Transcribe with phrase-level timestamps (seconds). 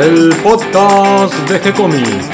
[0.00, 2.26] el podcast de G-Comics.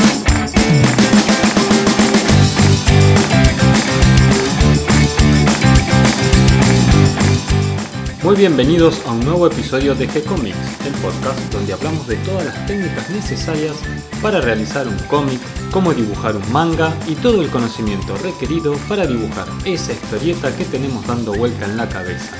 [8.22, 12.66] Muy bienvenidos a un nuevo episodio de G-Comics, el podcast donde hablamos de todas las
[12.66, 13.74] técnicas necesarias
[14.22, 15.40] para realizar un cómic,
[15.72, 21.04] cómo dibujar un manga y todo el conocimiento requerido para dibujar esa historieta que tenemos
[21.04, 22.30] dando vuelta en la cabeza.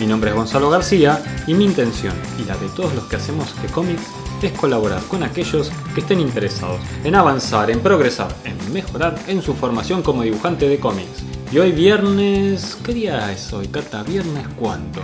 [0.00, 3.54] Mi nombre es Gonzalo García y mi intención y la de todos los que hacemos
[3.62, 9.42] G-Comics es colaborar con aquellos que estén interesados en avanzar, en progresar, en mejorar en
[9.42, 11.22] su formación como dibujante de cómics.
[11.52, 12.78] Y hoy viernes...
[12.84, 14.02] ¿Qué día es hoy, Cata?
[14.02, 15.00] ¿Viernes cuánto?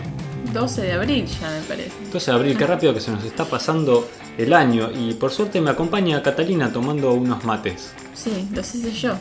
[0.53, 1.93] 12 de abril ya me parece.
[2.13, 5.61] 12 de abril, qué rápido que se nos está pasando el año y por suerte
[5.61, 7.93] me acompaña Catalina tomando unos mates.
[8.15, 9.15] Sí, los hice yo.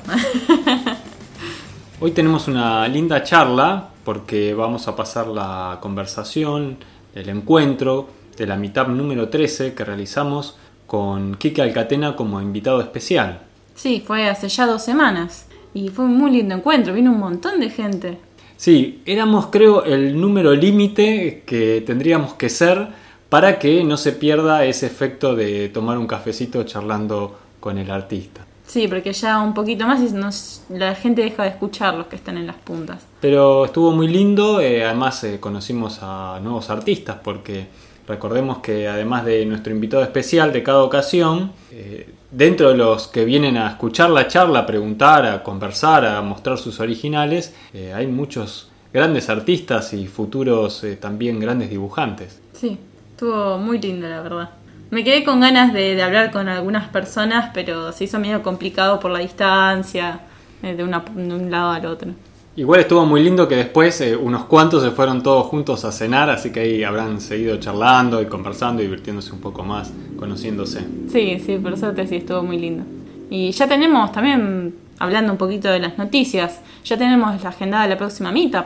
[1.99, 6.77] Hoy tenemos una linda charla porque vamos a pasar la conversación,
[7.13, 13.41] el encuentro de la mitad número 13 que realizamos con Kike Alcatena como invitado especial.
[13.75, 17.59] Sí, fue hace ya dos semanas y fue un muy lindo encuentro, vino un montón
[17.59, 18.17] de gente.
[18.55, 22.87] Sí, éramos creo el número límite que tendríamos que ser
[23.29, 28.45] para que no se pierda ese efecto de tomar un cafecito charlando con el artista.
[28.65, 32.17] Sí, porque ya un poquito más y nos, la gente deja de escuchar los que
[32.17, 33.01] están en las puntas.
[33.21, 37.67] Pero estuvo muy lindo, eh, además eh, conocimos a nuevos artistas porque
[38.07, 43.25] recordemos que además de nuestro invitado especial de cada ocasión, eh, dentro de los que
[43.25, 48.07] vienen a escuchar la charla, a preguntar, a conversar, a mostrar sus originales, eh, hay
[48.07, 52.41] muchos grandes artistas y futuros eh, también grandes dibujantes.
[52.53, 52.77] Sí,
[53.11, 54.49] estuvo muy lindo la verdad.
[54.89, 59.11] Me quedé con ganas de, hablar con algunas personas, pero se hizo medio complicado por
[59.11, 60.21] la distancia,
[60.61, 62.11] de, una- de un lado al otro.
[62.57, 66.31] Igual estuvo muy lindo que después eh, unos cuantos se fueron todos juntos a cenar,
[66.31, 70.83] así que ahí habrán seguido charlando y conversando, divirtiéndose un poco más, conociéndose.
[71.07, 72.83] Sí, sí, por suerte sí, estuvo muy lindo.
[73.29, 77.89] Y ya tenemos también, hablando un poquito de las noticias, ya tenemos la agenda de
[77.89, 78.65] la próxima meetup.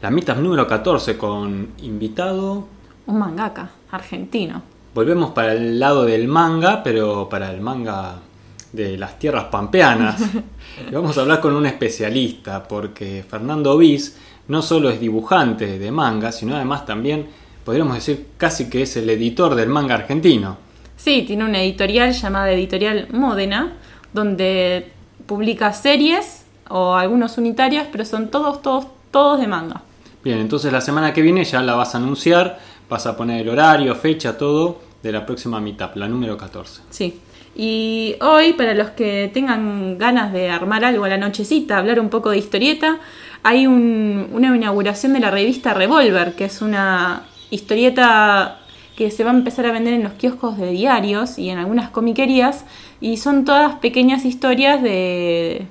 [0.00, 2.66] La meetup número 14 con invitado
[3.06, 4.62] Un mangaka argentino.
[4.94, 8.20] Volvemos para el lado del manga, pero para el manga
[8.76, 10.20] de las tierras pampeanas.
[10.88, 14.14] Y vamos a hablar con un especialista, porque Fernando Bis
[14.48, 17.28] no solo es dibujante de manga, sino además también,
[17.64, 20.58] podríamos decir, casi que es el editor del manga argentino.
[20.96, 23.72] Sí, tiene una editorial llamada Editorial Módena,
[24.12, 24.92] donde
[25.24, 29.82] publica series o algunos unitarios, pero son todos, todos, todos de manga.
[30.22, 32.58] Bien, entonces la semana que viene ya la vas a anunciar,
[32.90, 36.82] vas a poner el horario, fecha, todo de la próxima meetup, la número 14.
[36.90, 37.20] Sí.
[37.56, 42.10] Y hoy, para los que tengan ganas de armar algo a la nochecita, hablar un
[42.10, 42.98] poco de historieta,
[43.42, 48.58] hay un- una inauguración de la revista Revolver, que es una historieta
[48.96, 51.90] que se va a empezar a vender en los kioscos de diarios y en algunas
[51.90, 52.64] comiquerías,
[53.00, 55.66] y son todas pequeñas historias de,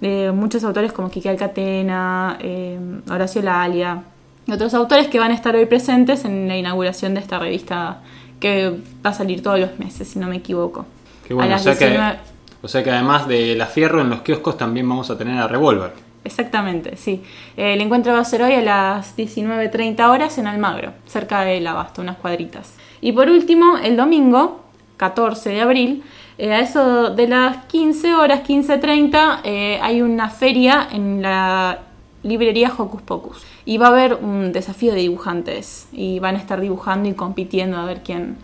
[0.00, 2.78] de muchos autores como Kike Alcatena, eh,
[3.10, 4.02] Horacio Lalia,
[4.46, 8.02] y otros autores que van a estar hoy presentes en la inauguración de esta revista
[8.40, 8.70] que
[9.04, 10.84] va a salir todos los meses, si no me equivoco.
[11.26, 12.18] Qué bueno, A o sea, que, 19
[12.62, 15.48] o sea que además de la fierro en los kioscos también vamos a tener a
[15.48, 15.92] Revolver.
[16.24, 17.22] Exactamente, sí.
[17.56, 22.00] El encuentro va a ser hoy a las 19.30 horas en Almagro, cerca del Abasto,
[22.00, 22.74] unas cuadritas.
[23.02, 24.64] Y por último, el domingo,
[24.96, 26.02] 14 de abril,
[26.38, 31.80] eh, a eso de las 15 horas, 15.30, eh, hay una feria en la
[32.22, 33.42] librería Hocus Pocus.
[33.66, 35.88] Y va a haber un desafío de dibujantes.
[35.92, 38.38] Y van a estar dibujando y compitiendo a ver quién,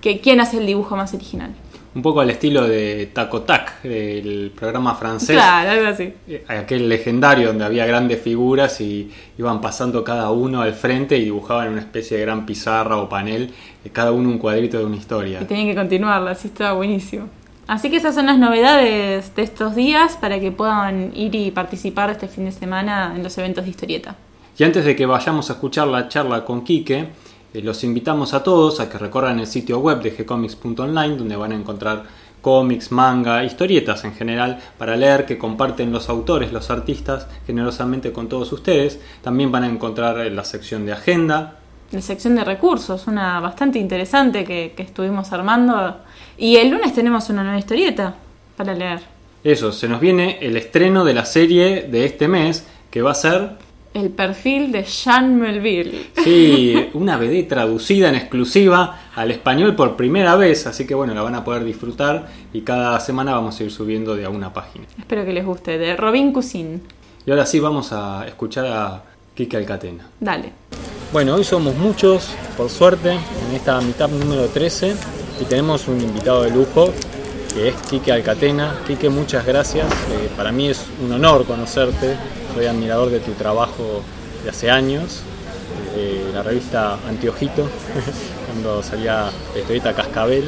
[0.00, 1.54] que- quién hace el dibujo más original.
[1.92, 5.34] Un poco al estilo de Taco Tac, del programa francés.
[5.36, 6.12] Claro, algo así.
[6.28, 11.24] Eh, Aquel legendario donde había grandes figuras y iban pasando cada uno al frente y
[11.24, 13.52] dibujaban una especie de gran pizarra o panel,
[13.84, 15.40] eh, cada uno un cuadrito de una historia.
[15.42, 17.28] Y tenían que continuarla, así estaba buenísimo.
[17.66, 22.10] Así que esas son las novedades de estos días para que puedan ir y participar
[22.10, 24.16] este fin de semana en los eventos de historieta.
[24.58, 27.08] Y antes de que vayamos a escuchar la charla con Quique,
[27.54, 31.56] los invitamos a todos a que recorran el sitio web de gcomics.online donde van a
[31.56, 32.04] encontrar
[32.40, 38.28] cómics, manga, historietas en general para leer que comparten los autores, los artistas generosamente con
[38.28, 39.00] todos ustedes.
[39.22, 41.56] También van a encontrar eh, la sección de agenda,
[41.92, 45.96] La sección de recursos, una bastante interesante que, que estuvimos armando.
[46.38, 48.14] Y el lunes tenemos una nueva historieta
[48.56, 49.00] para leer.
[49.42, 53.14] Eso, se nos viene el estreno de la serie de este mes, que va a
[53.14, 53.56] ser,
[53.92, 56.10] El perfil de Jean Melville.
[56.22, 61.22] sí, una BD traducida en exclusiva al español por primera vez, así que bueno, la
[61.22, 64.84] van a poder disfrutar y cada semana vamos a ir subiendo de a una página.
[64.96, 66.82] Espero que les guste, de Robin Cousin.
[67.26, 69.02] Y ahora sí vamos a escuchar a
[69.34, 70.06] Kike Alcatena.
[70.20, 70.52] Dale.
[71.12, 74.94] Bueno, hoy somos muchos, por suerte, en esta mitad número 13.
[75.40, 76.92] y tenemos un invitado de lujo
[77.52, 78.80] que es Quique Alcatena.
[78.86, 79.86] Quique, muchas gracias.
[79.86, 82.16] Eh, para mí es un honor conocerte.
[82.54, 84.02] Soy admirador de tu trabajo
[84.44, 85.22] de hace años.
[85.96, 87.68] Eh, la revista Antiojito,
[88.46, 90.44] cuando salía la historieta Cascabel.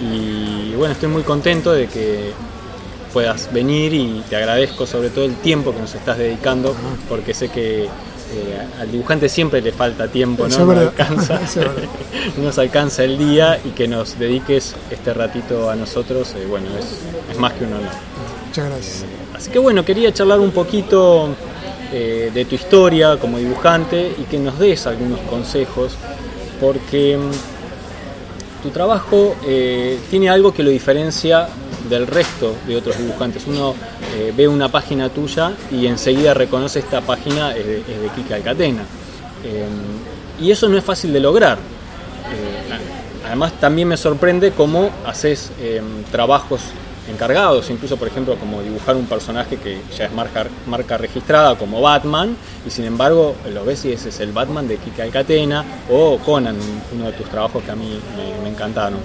[0.00, 2.32] Y bueno, estoy muy contento de que
[3.12, 6.74] puedas venir y te agradezco sobre todo el tiempo que nos estás dedicando,
[7.08, 7.88] porque sé que
[8.34, 10.70] eh, al dibujante siempre le falta tiempo, ¿no?
[10.70, 11.40] Alcanza,
[12.36, 17.38] nos alcanza el día y que nos dediques este ratito a nosotros, eh, bueno, es,
[17.38, 17.92] más que un honor.
[18.46, 19.02] Muchas gracias.
[19.02, 21.34] Eh, así que bueno, quería charlar un poquito
[21.92, 25.92] de tu historia como dibujante y que nos des algunos consejos,
[26.60, 27.53] porque mm,
[28.64, 29.36] tu trabajo
[30.10, 31.48] tiene algo que lo diferencia
[31.88, 33.46] del resto de otros dibujantes.
[33.46, 33.74] Uno
[34.16, 38.82] eh, ve una página tuya y enseguida reconoce esta página es de, es Kika Alcatena.
[39.44, 39.66] Eh,
[40.40, 41.58] y eso no es fácil de lograr.
[41.58, 45.50] Eh, además también me sorprende cómo haces
[46.10, 46.60] trabajos
[47.08, 51.80] encargados, incluso por ejemplo como dibujar un personaje que ya es marca, marca registrada como
[51.80, 52.36] Batman,
[52.66, 56.56] y sin embargo lo ves y ese es el Batman de Kika Alcatena o Conan,
[56.92, 57.98] uno de tus trabajos que a mí
[58.42, 58.98] me encantaron.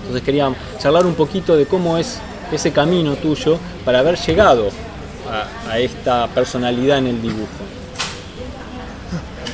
[0.00, 2.18] Entonces quería charlar un poquito de cómo es
[2.50, 4.70] ese camino tuyo para haber llegado
[5.68, 7.46] a, esta personalidad en el dibujo.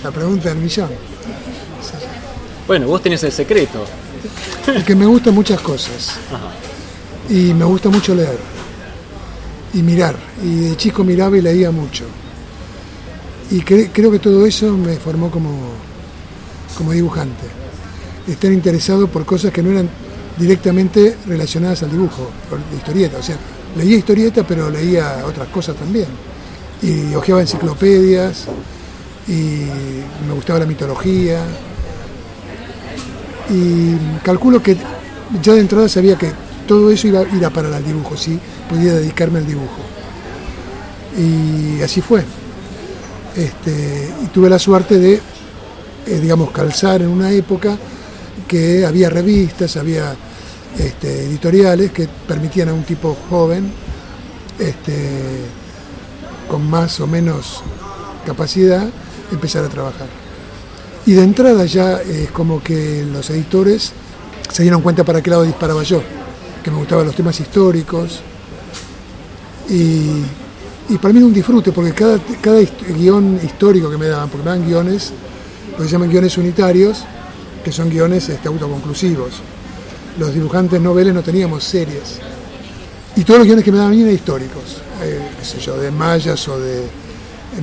[0.02, 0.88] La pregunta del millón.
[2.67, 3.84] Bueno, vos tenés el secreto.
[4.87, 6.19] que me gustan muchas cosas.
[7.28, 8.38] Y me gusta mucho leer.
[9.75, 10.17] Y mirar.
[10.43, 12.05] Y de chico miraba y leía mucho.
[13.50, 15.56] Y creo que todo eso me formó como,
[16.76, 17.46] como dibujante.
[18.26, 19.88] Estar interesado por cosas que no eran
[20.38, 22.31] directamente relacionadas al dibujo,
[22.70, 23.19] de historieta.
[23.19, 23.37] O sea,
[23.76, 26.06] leía historieta, pero leía otras cosas también.
[26.82, 28.46] Y hojeaba enciclopedias,
[29.28, 29.67] y
[30.26, 31.44] me gustaba la mitología.
[33.49, 34.76] Y calculo que
[35.43, 36.32] ya de entrada sabía que
[36.66, 39.78] todo eso iba, a ir a parar al dibujo, si podía dedicarme al dibujo.
[41.16, 42.24] Y así fue.
[43.34, 45.14] Este, y tuve la suerte de,
[46.06, 47.76] eh, digamos, calzar en una época
[48.48, 50.14] que había revistas, había
[50.78, 53.70] este, editoriales que permitían a un tipo joven,
[54.58, 55.42] este,
[56.48, 57.62] con más o menos
[58.24, 58.88] capacidad,
[59.30, 60.08] empezar a trabajar.
[61.04, 63.92] Y de entrada ya es como que los editores
[64.50, 66.02] se dieron cuenta para qué lado disparaba yo,
[66.66, 68.22] que me gustaban los temas históricos.
[69.68, 72.18] Y, para mí es un disfrute, porque cada,
[72.98, 75.12] guion histórico que me daban, porque me dan guiones,
[75.70, 77.04] lo que se llaman guiones unitarios,
[77.62, 79.42] que son guiones este, autoconclusivos
[80.18, 82.18] los dibujantes noveles no teníamos series.
[83.14, 86.48] Y todos los guiones que me daban eran históricos, eh, qué sé yo, de mayas
[86.48, 86.82] o de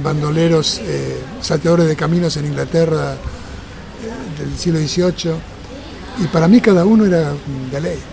[0.01, 5.33] bandoleros, eh, salteadores de caminos en Inglaterra eh, del siglo XVIII.
[6.23, 8.12] Y para mí cada uno era un deleite.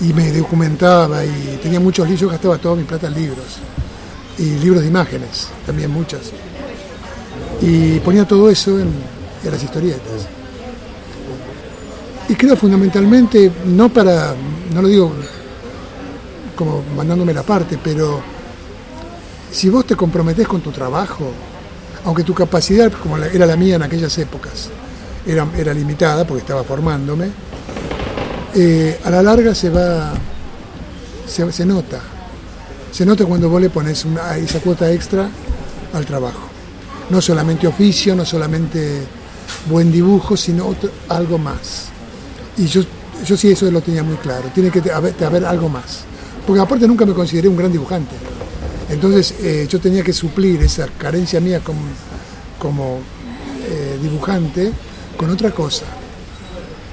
[0.00, 3.58] Y me documentaba y tenía muchos libros, yo gastaba toda mi plata en libros.
[4.38, 6.32] Y libros de imágenes, también muchas.
[7.60, 8.92] Y ponía todo eso en
[9.44, 10.28] las historietas.
[12.28, 14.34] Y creo fundamentalmente, no para,
[14.74, 15.12] no lo digo
[16.54, 18.20] como mandándome la parte, pero
[19.50, 21.30] si vos te comprometés con tu trabajo,
[22.04, 24.68] aunque tu capacidad, como era la mía en aquellas épocas,
[25.26, 27.30] era, era limitada porque estaba formándome,
[28.60, 30.12] eh, a la larga se va,
[31.26, 32.00] se, nota.
[32.90, 35.28] Se nota cuando vos le pones una, esa cuota extra
[35.92, 36.48] al trabajo.
[37.10, 39.02] No solamente oficio, no solamente
[39.70, 40.74] buen dibujo, sino
[41.08, 41.86] algo más.
[42.56, 42.82] Y yo,
[43.24, 46.00] yo sí eso lo tenía muy claro, tiene que haber, algo más.
[46.44, 48.16] Porque aparte nunca me consideré un gran dibujante.
[48.90, 51.82] Entonces eh, yo tenía que suplir esa carencia mía como,
[52.58, 52.98] como
[53.68, 54.72] eh, dibujante
[55.16, 55.84] con otra cosa.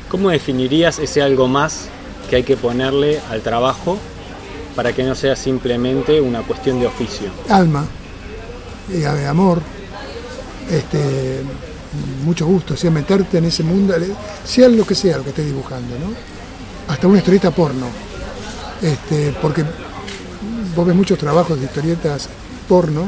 [0.09, 1.87] ¿Cómo definirías ese algo más
[2.29, 3.97] que hay que ponerle al trabajo
[4.75, 7.29] para que no sea simplemente una cuestión de oficio?
[7.49, 7.85] Alma,
[8.91, 9.61] eh, amor,
[10.69, 11.41] este,
[12.23, 13.95] mucho gusto, sea meterte en ese mundo,
[14.43, 16.13] sea lo que sea lo que estés dibujando, ¿no?
[16.91, 17.87] Hasta una historieta porno.
[18.81, 19.63] Este, porque
[20.75, 22.29] vos ves muchos trabajos de historietas
[22.67, 23.07] porno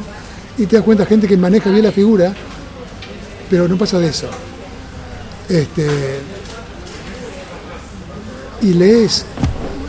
[0.57, 2.33] y te das cuenta gente que maneja bien la figura,
[3.49, 4.27] pero no pasa de eso.
[5.49, 5.87] Este,
[8.61, 9.25] y lees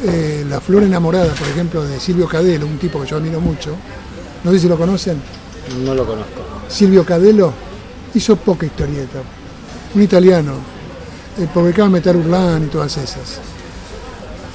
[0.05, 3.75] eh, La Flor Enamorada, por ejemplo, de Silvio Cadelo, un tipo que yo admiro mucho.
[4.45, 5.21] No sé si lo conocen.
[5.85, 6.43] No lo conozco.
[6.69, 7.53] Silvio Cadelo
[8.15, 9.19] hizo poca historieta.
[9.95, 10.53] Un italiano,
[11.39, 13.41] eh, publicaba Metar Urlán y todas esas.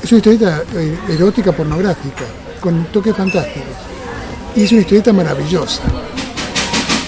[0.03, 2.23] Es una historieta eh, erótica pornográfica,
[2.59, 3.69] con toques fantásticos.
[4.55, 5.81] Y es una historieta maravillosa.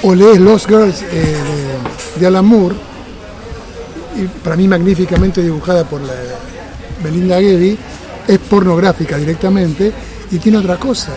[0.03, 1.37] O lees Lost Girls eh,
[2.19, 2.75] de, Alan Moore
[4.15, 6.13] y para mí magníficamente dibujada por la
[7.03, 7.77] Belinda Gedi,
[8.27, 9.91] es pornográfica directamente
[10.31, 11.11] y tiene otra cosa.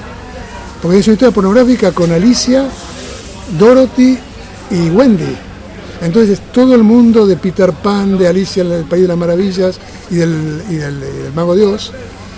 [0.83, 2.69] Porque es una historia pornográfica con Alicia,
[3.59, 4.19] Dorothy
[4.71, 5.37] y Wendy.
[6.01, 9.79] Entonces todo el mundo de Peter Pan, de Alicia en el País de las Maravillas
[10.11, 10.63] y del,
[11.35, 11.93] Mago de Oz,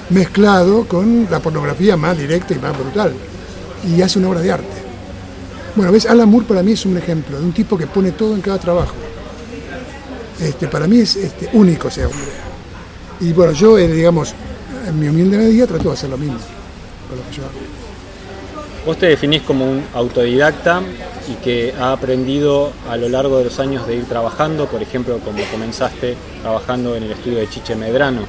[0.08, 3.12] mezclado con la pornografía más directa y más brutal.
[3.86, 4.80] Y hace una obra de arte.
[5.76, 8.34] Bueno, ves, Alan Moore para mí es un ejemplo de un tipo que pone todo
[8.34, 8.94] en cada trabajo.
[10.40, 12.49] Este, para mí es este, único ese hombre.
[13.20, 14.34] Y bueno, yo, eh, digamos,
[14.86, 16.38] en mi humilde medida trato de hacer lo mismo
[17.08, 17.52] con lo que yo hago.
[18.86, 20.80] Vos te definís como un autodidacta
[21.28, 25.18] y que ha aprendido a lo largo de los años de ir trabajando, por ejemplo,
[25.18, 28.22] como comenzaste trabajando en el estudio de Chiche Medrano.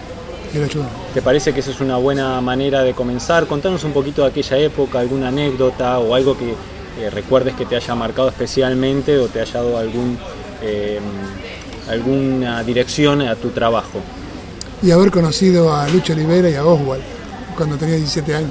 [1.13, 3.48] ¿Te parece que esa es una buena manera de comenzar?
[3.48, 6.53] Contanos un poquito de aquella época, alguna anécdota o algo que
[7.00, 10.17] eh, recuerdes que te haya marcado especialmente o te haya dado algún,
[10.62, 11.00] eh,
[11.89, 14.01] alguna dirección a tu trabajo.
[14.84, 17.04] Y haber conocido a Lucho Olivera y a Oswald
[17.56, 18.50] cuando tenía 17 años,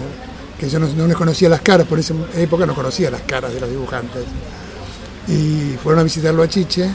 [0.59, 3.61] que yo no, les conocía las caras, por esa época no conocía las caras de
[3.61, 4.25] los dibujantes.
[5.27, 6.89] Y fueron a visitarlo a Chiche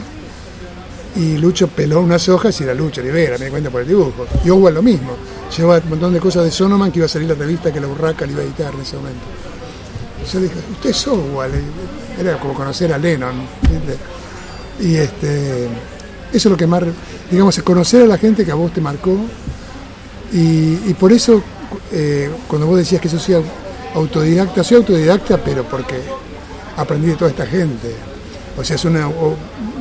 [1.16, 4.26] y Lucho peló unas hojas y era Lucho Olivera, me di cuenta por el dibujo.
[4.44, 5.16] Y Oswald lo mismo,
[5.56, 7.88] llevaba un montón de cosas de Sonoman que iba a salir la revista que la
[7.88, 9.24] Urraca le iba a editar en ese momento.
[10.32, 11.54] Yo dije, usted es Oswald,
[12.18, 13.34] era como conocer a Lennon.
[14.80, 15.68] Y este, eso
[16.32, 16.82] es lo que más,
[17.30, 19.16] digamos, conocer a la gente que a vos te marcó.
[20.32, 21.42] Y, por eso,
[21.92, 23.36] eh, cuando vos decías que yo soy
[23.94, 26.00] autodidacta, soy autodidacta, pero porque
[26.76, 27.94] aprendí de toda esta gente.
[28.58, 29.08] O sea, es una,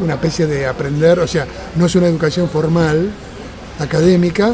[0.01, 3.11] una especie de aprender, o sea, no es una educación formal,
[3.79, 4.53] académica,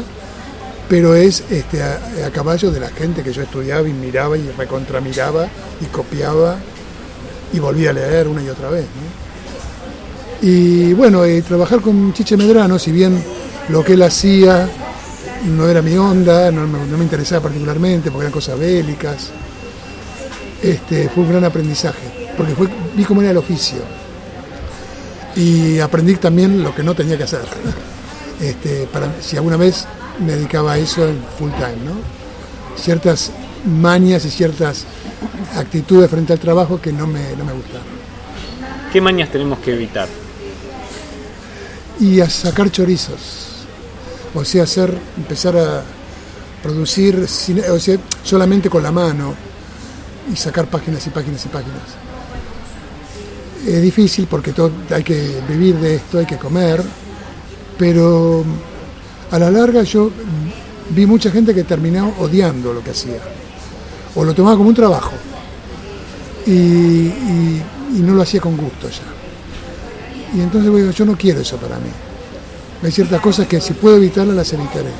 [0.88, 5.46] pero es este, a, caballo de la gente que yo estudiaba y miraba y recontramiraba
[5.80, 6.56] y copiaba
[7.52, 8.84] y volvía a leer una y otra vez.
[10.42, 13.22] Y bueno, eh, trabajar con Chiche Medrano, si bien
[13.68, 14.68] lo que él hacía
[15.46, 19.30] no era mi onda, no, me- interesaba particularmente porque eran cosas bélicas,
[20.62, 22.54] este, fue un gran aprendizaje, porque
[22.96, 23.78] vi cómo era el oficio.
[25.36, 27.42] Y aprendí también lo que no tenía que hacer.
[28.40, 28.88] Este,
[29.20, 29.84] si alguna vez
[30.18, 31.92] me dedicaba a eso en full time, ¿no?
[32.76, 33.30] Ciertas
[33.64, 34.84] mañas y ciertas
[35.56, 37.86] actitudes frente al trabajo que no me, no me gustaban.
[38.92, 40.08] ¿Qué mañas tenemos que evitar?
[42.02, 43.48] Y a sacar chorizos.
[44.34, 45.82] O sea, hacer, empezar a
[46.62, 49.34] producir o sea, solamente con la mano
[50.32, 51.82] y sacar páginas y páginas y páginas.
[53.66, 54.52] Es difícil porque
[54.90, 56.82] hay que vivir de esto, hay que comer,
[57.78, 58.44] pero
[59.30, 60.10] a la larga yo
[60.90, 63.20] vi mucha gente que terminó odiando lo que hacía,
[64.14, 65.12] o lo tomaba como un trabajo,
[66.46, 66.50] y-
[67.94, 69.11] y no lo hacía con gusto ya.
[70.34, 71.90] Y entonces yo no quiero eso para mí.
[72.82, 74.90] Hay ciertas cosas que si puedo evitarlas las evitaré.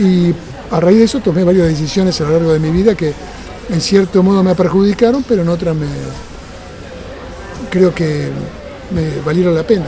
[0.00, 0.34] Y,
[0.70, 3.14] a raíz de eso tomé varias decisiones a lo largo de mi vida que
[3.70, 5.86] en cierto modo me perjudicaron, pero en otras me
[7.70, 8.28] creo que
[8.90, 9.86] me valieron la pena.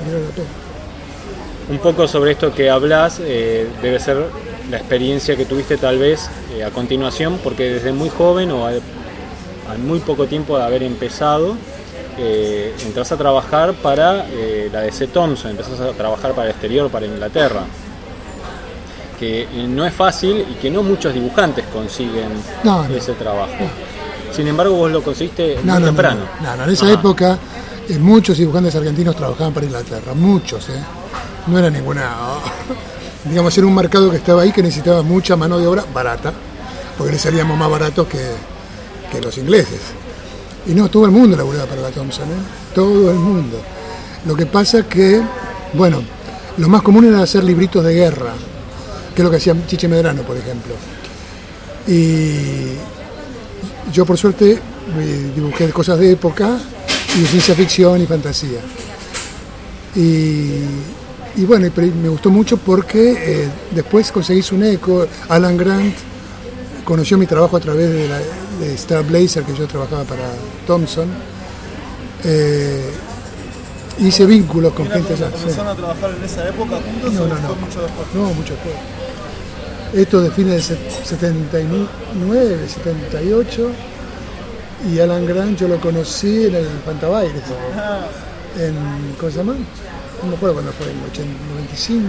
[0.00, 0.48] valieron la pena.
[1.70, 4.16] Un poco sobre esto que hablas, eh, debe ser
[4.70, 8.80] la experiencia que tuviste tal vez eh, a continuación, porque desde muy joven o al,
[9.68, 11.54] al muy poco tiempo de haber empezado,
[12.18, 16.90] eh, entras a trabajar para eh, la DC Thompson, empezás a trabajar para el exterior,
[16.90, 17.62] para Inglaterra,
[19.18, 22.28] que eh, no es fácil y que no muchos dibujantes consiguen
[22.64, 22.94] No, no.
[22.94, 23.52] ese trabajo.
[24.32, 26.20] Sin embargo, vos lo conseguiste muy temprano.
[26.42, 26.94] no, no, en esa Ajá.
[26.94, 27.38] época
[27.88, 30.80] eh, muchos dibujantes argentinos trabajaban para Inglaterra, muchos, ¿eh?
[31.46, 32.10] No era ninguna.
[33.24, 36.32] digamos, era un mercado que estaba ahí que necesitaba mucha mano de obra barata,
[36.96, 38.18] porque le salíamos más baratos que,
[39.10, 39.80] que los ingleses.
[40.68, 42.74] Y no, todo el mundo laburaba para la Thompson, ¿eh?
[42.74, 43.60] Todo el mundo.
[44.26, 45.20] Lo que pasa que,
[45.72, 46.02] bueno,
[46.58, 48.34] lo más común era hacer libritos de guerra,
[49.14, 50.74] que es lo que hacía Chiche Medrano, por ejemplo.
[51.86, 52.74] Y
[53.92, 54.60] yo por suerte
[55.34, 56.58] dibujé cosas de época
[57.16, 58.60] y de ciencia ficción y fantasía.
[59.96, 60.50] Y,
[61.36, 61.70] y bueno,
[62.02, 65.06] me gustó mucho porque eh, después conseguí un eco.
[65.28, 65.94] Alan Grant
[66.84, 68.18] conoció mi trabajo a través de, la,
[68.60, 70.24] de Star Blazer, que yo trabajaba para
[70.66, 71.08] Thompson.
[72.24, 72.90] Eh,
[74.00, 75.30] hice vínculos con gente allá.
[75.30, 77.54] ¿Comenzaron a trabajar en esa época juntos No, o no, fue no.
[77.56, 78.08] mucho después?
[78.14, 78.74] No, mucho después.
[79.94, 83.70] Esto de fines del set- 79, 78.
[84.92, 87.42] Y Alan Grant yo lo conocí en el Fantabaires.
[88.58, 88.74] En,
[89.18, 89.54] ¿Cómo se llama?
[90.22, 92.08] No me acuerdo cuándo fue, en el 80, 95.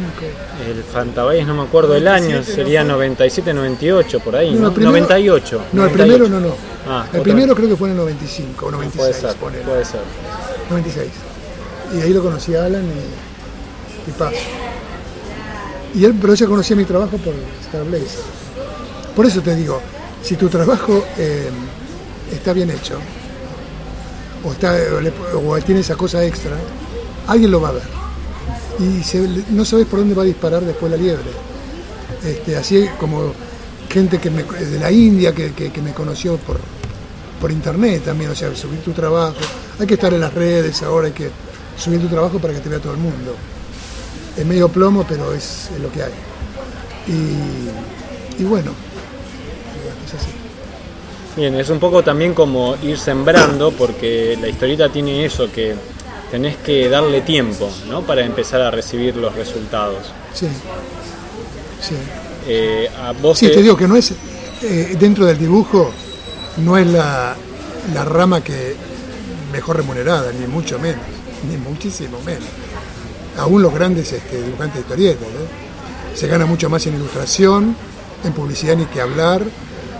[0.67, 4.61] El Fantabayes no me acuerdo el año, 97 sería no 97, 98, por ahí, No,
[4.61, 4.67] ¿no?
[4.67, 5.61] el primero- 98.
[5.73, 6.03] No, el 98.
[6.25, 6.55] primero no, no.
[6.87, 9.17] Ah, el primero creo que fue en el 95 o 96.
[9.17, 9.63] Puede ser, ponele.
[9.63, 9.99] puede ser.
[10.71, 11.07] 96.
[11.95, 12.83] Y ahí lo conocí a Alan
[14.05, 14.35] tipazo.
[15.93, 18.21] Y él, pero ella conocía mi trabajo por Star Blazer.
[19.15, 19.81] Por eso te digo,
[20.23, 21.49] si tu trabajo eh,
[22.31, 22.97] está bien hecho,
[24.43, 26.51] o, está, o, le- o tiene esa cosa extra,
[27.27, 27.98] alguien lo va a ver.
[28.79, 31.29] Y no sabes por dónde va a disparar después la liebre.
[32.23, 33.33] Este, así como
[33.89, 36.59] gente que de la India que, que- me conoció por,
[37.41, 39.35] por internet también, o sea, subir tu trabajo.
[39.79, 41.29] Hay que estar en las redes ahora, hay que
[41.77, 43.35] subir tu trabajo para que te vea todo el mundo.
[44.37, 46.11] Es medio plomo, pero es, es lo que hay.
[47.07, 48.71] Y, y bueno,
[50.07, 50.29] es así.
[51.35, 55.73] Bien, es un poco también como ir sembrando, porque la historieta tiene eso, que
[56.31, 58.01] tenés que darle tiempo, ¿no?
[58.01, 60.05] Para empezar a recibir los resultados.
[60.33, 60.47] Sí.
[61.81, 61.95] Sí.
[62.47, 64.11] Eh, a vos Sí, te- te digo que no es,
[64.61, 65.91] eh, dentro del dibujo,
[66.57, 67.35] no es la,
[67.93, 68.75] la rama que
[69.51, 71.01] mejor remunerada, ni mucho menos,
[71.49, 72.43] ni muchísimo menos.
[73.37, 76.15] Aún los grandes este, dibujantes de historietas, ¿eh?
[76.15, 77.75] se gana mucho más en ilustración,
[78.23, 79.41] en publicidad ni que hablar,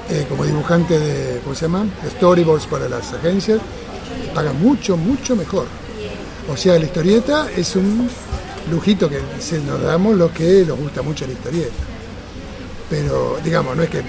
[0.09, 1.85] eh, como dibujante de, ¿cómo se llama?
[2.03, 3.59] De storyboards para las agencias,
[4.33, 5.65] pagan mucho, mucho mejor.
[6.51, 8.09] O sea, la historieta es un
[8.71, 11.73] lujito que se nos damos los que nos gusta mucho la historieta
[12.89, 14.01] pero digamos, no es que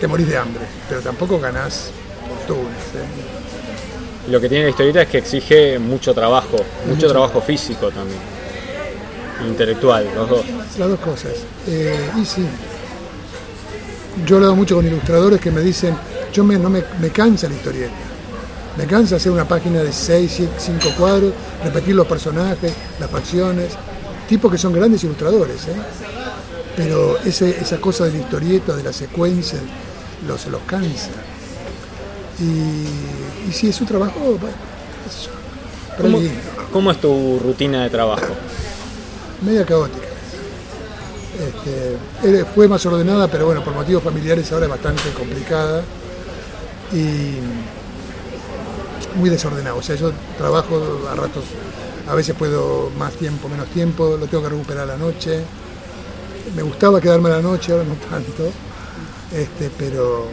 [0.00, 1.90] te morís de hambre, pero tampoco ganás
[2.28, 2.74] fortunas.
[2.94, 4.30] ¿eh?
[4.30, 8.18] Lo que tiene la historieta es que exige mucho trabajo, mucho trabajo físico también.
[9.46, 10.44] Intelectual, los dos.
[10.78, 11.32] Las dos cosas.
[11.68, 12.44] Eh, y sí,
[14.26, 15.96] yo he hablado mucho con ilustradores que me dicen,
[16.32, 17.94] yo me, no me, me cansa la historieta.
[18.76, 21.32] Me cansa hacer una página de 6, 5 cuadros,
[21.64, 23.72] repetir los personajes, las facciones,
[24.28, 25.76] tipos que son grandes ilustradores, ¿eh?
[26.76, 29.58] pero ese, esa cosa de la historieta, de la secuencia,
[30.26, 31.08] los, los cansa.
[32.38, 34.56] Y, y si es su trabajo, bueno,
[35.08, 35.28] es
[35.98, 36.18] ¿Cómo,
[36.70, 38.26] cómo es tu rutina de trabajo?
[39.40, 40.04] media caótica.
[41.38, 41.96] Este,
[42.28, 45.82] era- fue más ordenada, pero bueno, por motivos familiares ahora es bastante complicada
[46.92, 47.36] y
[49.16, 49.78] muy desordenado.
[49.78, 51.44] O sea, yo trabajo a ratos,
[52.08, 55.42] a veces puedo más tiempo, menos tiempo, lo tengo que recuperar a la noche.
[56.54, 58.44] Me gustaba quedarme a la noche, ahora no tanto,
[59.32, 60.26] este, pero,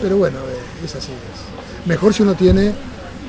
[0.00, 1.12] pero bueno, eh, es así.
[1.12, 1.86] es.
[1.86, 2.72] Mejor si uno tiene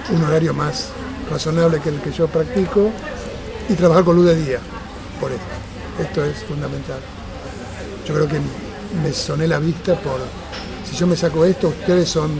[0.10, 0.90] un horario más
[1.30, 2.90] razonable que el que yo practico
[3.68, 4.60] y trabajar con luz de día,
[5.20, 5.44] por esto.
[6.02, 7.00] Esto es fundamental.
[8.08, 8.40] Yo creo que
[9.02, 10.20] me soné la vista por,
[10.90, 12.32] si yo me saco esto, ustedes son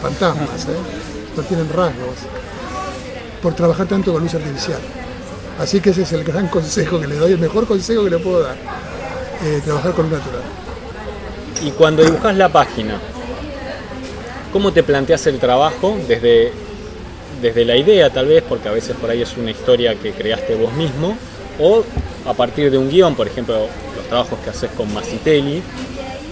[0.00, 1.15] fantasmas, ¿eh?
[1.42, 2.16] Tienen rasgos,
[3.42, 4.80] por trabajar tanto con luz artificial.
[5.58, 8.18] Así que ese es el gran consejo que le doy, el mejor consejo que le
[8.18, 8.56] puedo dar,
[9.44, 10.42] eh, trabajar con luz natural.
[11.62, 13.00] Y cuando dibujas la página,
[14.52, 16.52] ¿cómo te planteas el trabajo desde,
[17.40, 20.54] desde la idea tal vez, porque a veces por ahí es una historia que creaste
[20.54, 21.16] vos mismo,
[21.58, 21.82] o
[22.26, 25.62] a partir de un guion, por ejemplo, los trabajos que haces con Masitelli,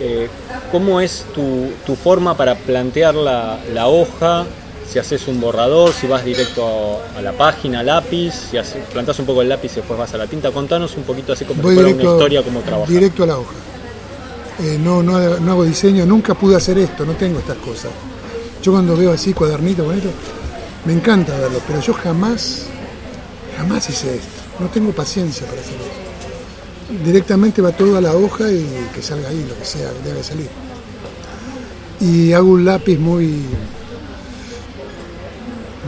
[0.01, 0.29] eh,
[0.71, 4.45] ¿cómo es tu, tu forma para plantear la, la hoja?
[4.89, 9.27] Si haces un borrador, si vas directo a, la página, lápiz, si haces, plantás un
[9.27, 11.81] poco el lápiz y después vas a la tinta, contanos un poquito así como fuera
[11.81, 12.89] directo, una historia como trabajas.
[12.89, 13.55] directo a la hoja.
[14.63, 17.91] Eh, no, no, no hago diseño, nunca pude hacer esto, no tengo estas cosas.
[18.63, 20.11] Yo cuando veo así cuadernito con esto,
[20.85, 22.67] me encanta verlo, pero yo jamás,
[23.57, 24.29] jamás hice esto.
[24.61, 27.05] No tengo paciencia para hacer esto.
[27.05, 30.49] Directamente va todo a la hoja y que salga ahí, lo que sea, debe salir.
[32.01, 33.43] Y hago un lápiz muy,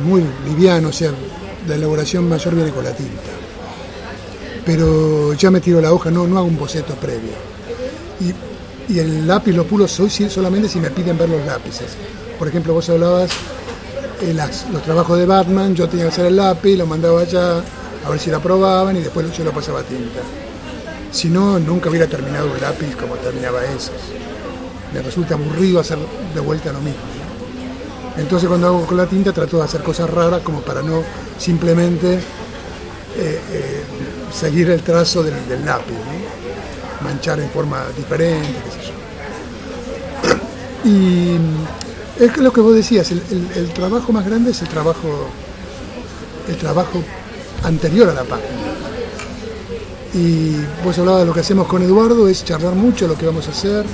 [0.04, 1.11] muy liviano, o sea,
[1.66, 3.30] la elaboración mayor viene con la tinta
[4.64, 7.30] pero ya me tiro la hoja, no, no hago un boceto previo.
[8.20, 9.64] Y, y el lápiz lo
[10.09, 11.87] si- solamente si me piden ver los lápices.
[12.37, 13.30] Por ejemplo, vos hablabas
[14.22, 14.35] eh,
[14.72, 17.62] los trabajos de Batman, yo tenía que hacer el lápiz, lo mandaba allá
[18.04, 20.20] a ver si lo aprobaban y después yo lo pasaba a tinta.
[21.12, 23.92] Si no, nunca hubiera terminado un lápiz como terminaba esos.
[24.92, 25.98] Me resulta aburrido hacer
[26.35, 26.98] de vuelta lo mismo.
[28.18, 31.02] Entonces cuando hago con la tinta trato de hacer cosas raras como para no
[31.38, 32.20] simplemente eh,
[33.52, 33.83] eh,
[34.33, 35.94] seguir el trazo del, lápiz,
[37.02, 38.94] manchar en forma diferente, qué sé yo.
[40.90, 41.37] Y
[42.24, 45.29] es que lo que vos decías, el, el- el trabajo más grande es el trabajo,
[46.48, 47.02] el trabajo
[47.64, 48.48] anterior a la página.
[50.14, 53.46] Y vos hablabas de lo que hacemos con Eduardo, es charlar mucho lo que vamos
[53.48, 53.85] a hacer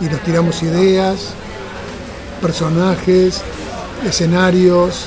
[0.00, 1.34] y nos tiramos ideas,
[2.42, 3.40] personajes,
[4.06, 5.06] escenarios,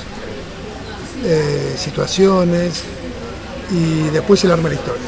[1.24, 2.82] eh, situaciones
[3.70, 5.02] y después el arma la historia.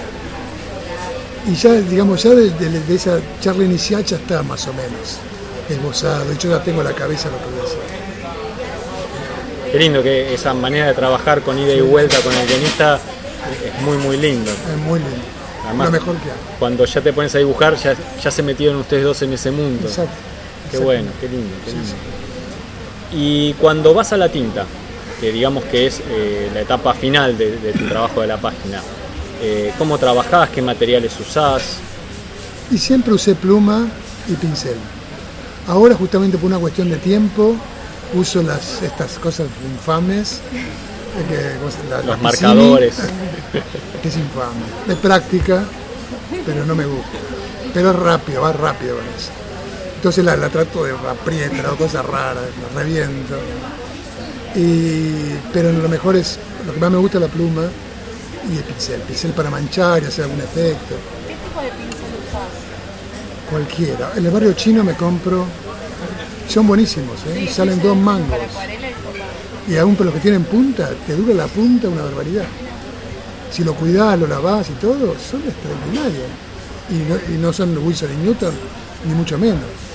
[1.51, 5.17] Y ya, digamos, ya de, de- de esa charla inicial ya está más o menos
[5.69, 6.27] esbozado.
[6.27, 7.79] De hecho, ya tengo en la cabeza lo que voy a hacer.
[9.73, 13.83] Qué lindo que esa manera de trabajar con ida y vuelta con el guionista es
[13.83, 14.51] muy muy lindo.
[14.51, 15.17] Es muy lindo.
[15.67, 16.29] Además, Lo mejor que.
[16.59, 19.87] Cuando ya te pones a dibujar, ya, ya se metieron ustedes dos en ese mundo.
[19.87, 20.13] Exacto.
[20.71, 21.95] Qué bueno, qué lindo, qué Sí, lindo.
[23.13, 24.65] Y cuando vas a la tinta,
[25.21, 28.83] que digamos que es eh, la etapa final de, de tu trabajo de la página,
[29.43, 30.51] eh, ¿cómo trabajás?
[30.51, 31.79] ¿Qué materiales usás?
[32.71, 33.87] Y siempre usé pluma
[34.29, 34.77] y pincel.
[35.67, 37.55] Ahora, justamente por una cuestión de tiempo,
[38.15, 40.41] uso las, estas cosas infames.
[40.55, 42.95] eh, que- ¿cómo se- la- Los marcadores.
[44.03, 44.65] que es infame.
[44.89, 45.65] Es práctica,
[46.45, 47.19] pero no me gusta.
[47.75, 49.31] Pero es rápido, va rápido con eso.
[49.99, 53.35] Entonces la, la trato de aprietar o cosas raras, la reviento.
[54.55, 57.65] Y, pero lo mejor es, lo que más me gusta es la pluma
[58.49, 59.01] y el pincel.
[59.01, 60.95] Pincel para manchar y hacer algún efecto.
[61.27, 63.51] ¿Qué tipo de pincel usás?
[63.51, 64.13] Cualquiera.
[64.15, 65.45] En el barrio chino me compro.
[66.49, 67.51] Son buenísimos, ¿eh?
[67.53, 68.39] Salen dos mangos.
[69.67, 72.47] Y aún por los que tienen punta, te dura la punta una barbaridad.
[73.51, 76.29] Si lo cuidás, lo lavás y todo, son extraordinarios.
[76.89, 78.55] Y no, y no son Wilson y Newton,
[79.09, 79.88] ni mucho menos.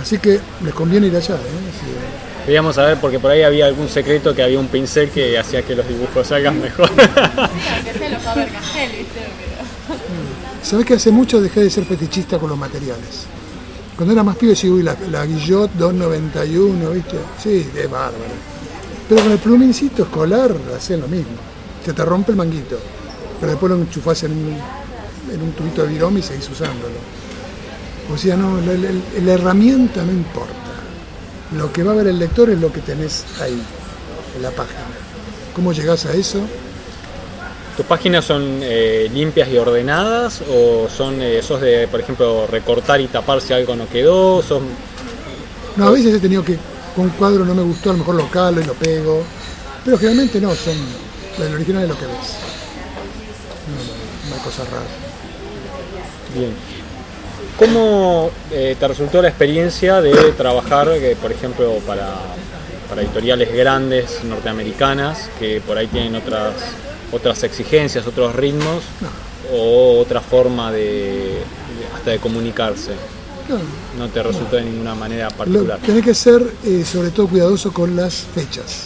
[0.00, 1.34] Así que les conviene ir allá.
[1.34, 1.38] ¿eh?
[1.38, 5.62] Así- Queríamos saber porque por ahí había algún secreto que había un pincel que hacía
[5.62, 6.88] que los dibujos salgan mejor.
[6.90, 9.20] Aunque sea los Faber Castell, ¿viste?
[10.62, 13.26] Sabés que hace mucho dejé de ser fetichista con los materiales.
[13.96, 17.16] Cuando era más pibe, sí, uy, la, la Guillot 291, ¿viste?
[17.40, 18.12] Sí, es bárbaro.
[19.08, 21.32] Pero con el plumincito escolar hacen lo mismo.
[21.84, 22.76] Se te rompe el manguito,
[23.38, 24.56] pero después lo enchufás en un,
[25.32, 26.94] en un tubito de virome y seguís usándolo.
[28.12, 28.90] O sea, no, la, la-
[29.24, 30.52] la herramienta no importa.
[31.56, 33.62] Lo que va a ver el lector es lo que tenés ahí,
[34.36, 34.80] en la página.
[35.54, 36.38] ¿Cómo llegás a eso?
[37.76, 43.00] ¿Tus páginas son eh, limpias y ordenadas o son eh, sos de, por ejemplo, recortar
[43.00, 44.42] y tapar si algo no quedó?
[44.42, 44.62] ¿Sos
[45.76, 46.58] No, a veces he tenido que,
[46.94, 49.22] con un cuadro no me gustó, a lo mejor lo calo y lo pego,
[49.84, 50.74] pero generalmente no, son,
[51.46, 52.36] el original es lo que ves.
[54.28, 54.88] No, hay cosas raras.
[56.34, 56.52] Bien.
[57.58, 62.08] ¿Cómo eh, te resultó la experiencia de trabajar, eh, por ejemplo, para,
[62.88, 66.54] para editoriales grandes norteamericanas que por ahí tienen otras,
[67.12, 68.82] otras exigencias, otros ritmos
[69.52, 71.42] o otra forma de, de-
[71.94, 72.92] hasta de comunicarse?
[73.48, 73.58] No,
[74.06, 75.78] No te resultó de ninguna manera lo- particular.
[75.84, 78.84] tenés que ser eh, sobre todo cuidadoso con las fechas.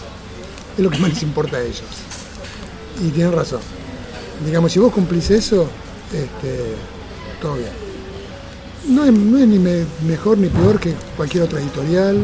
[0.77, 1.83] Es lo que más les importa a ellos.
[3.03, 3.61] Y tienen razón.
[4.45, 5.69] Digamos, si vos cumplís eso,
[6.13, 6.75] este,
[7.41, 7.86] todo bien.
[8.89, 12.21] No es, ni me- mejor ni peor que cualquier otra editorial.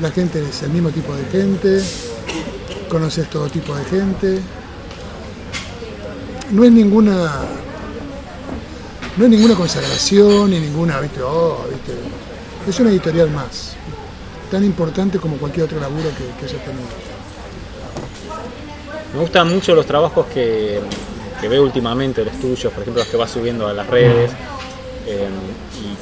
[0.00, 1.82] La gente es el mismo tipo de gente.
[2.88, 4.40] Conoces todo tipo de gente.
[6.50, 7.32] No es ninguna.
[9.16, 11.92] No es ninguna consagración ni ninguna, viste, oh, viste.
[12.68, 13.74] Es una editorial más.
[14.50, 16.86] Tan importante como cualquier otro laburo que, que hayas tenido.
[19.14, 20.80] Me gustan mucho los trabajos que,
[21.40, 24.30] que veo últimamente, los tuyos, por ejemplo, los que vas subiendo a las redes,
[25.06, 25.28] eh,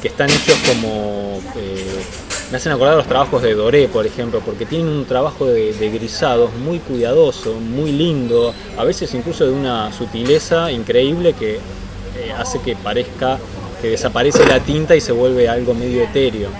[0.04, 1.40] que están hechos como...
[1.56, 2.04] eh,
[2.50, 5.88] me hacen acordar los trabajos de Doré, por ejemplo, porque tienen un trabajo de, de
[5.88, 12.60] grisados muy cuidadoso, muy lindo, a veces incluso de una sutileza increíble que eh, hace
[12.60, 13.38] que parezca
[13.80, 16.50] que desaparece la tinta y se vuelve algo medio etéreo.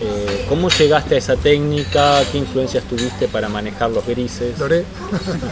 [0.00, 2.22] Eh, ¿Cómo llegaste a esa técnica?
[2.32, 4.58] ¿Qué influencias tuviste para manejar los grises?
[4.58, 4.86] Doré.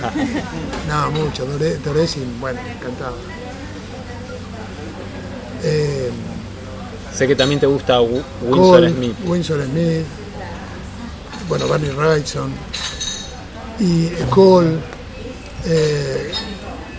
[0.89, 1.45] no, mucho.
[1.45, 3.17] Doré, Doré sí, bueno, encantado.
[5.63, 6.11] Eh,
[7.17, 9.17] Sé que también te gusta Wi- Winsor Cole, Smith.
[9.25, 10.05] Winsor Smith,
[11.49, 12.51] bueno, Barney Wrightson
[13.79, 14.77] y eh, Cole,
[15.67, 16.33] eh,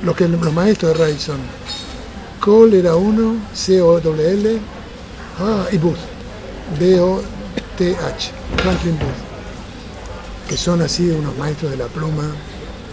[0.04, 1.38] los, que, los maestros de Wrightson.
[2.39, 4.60] Cole era uno, C-O-W-L,
[5.39, 5.97] ah, y Booth,
[6.80, 12.23] B-O-T-H, Franklin Booth, que son así unos maestros de la pluma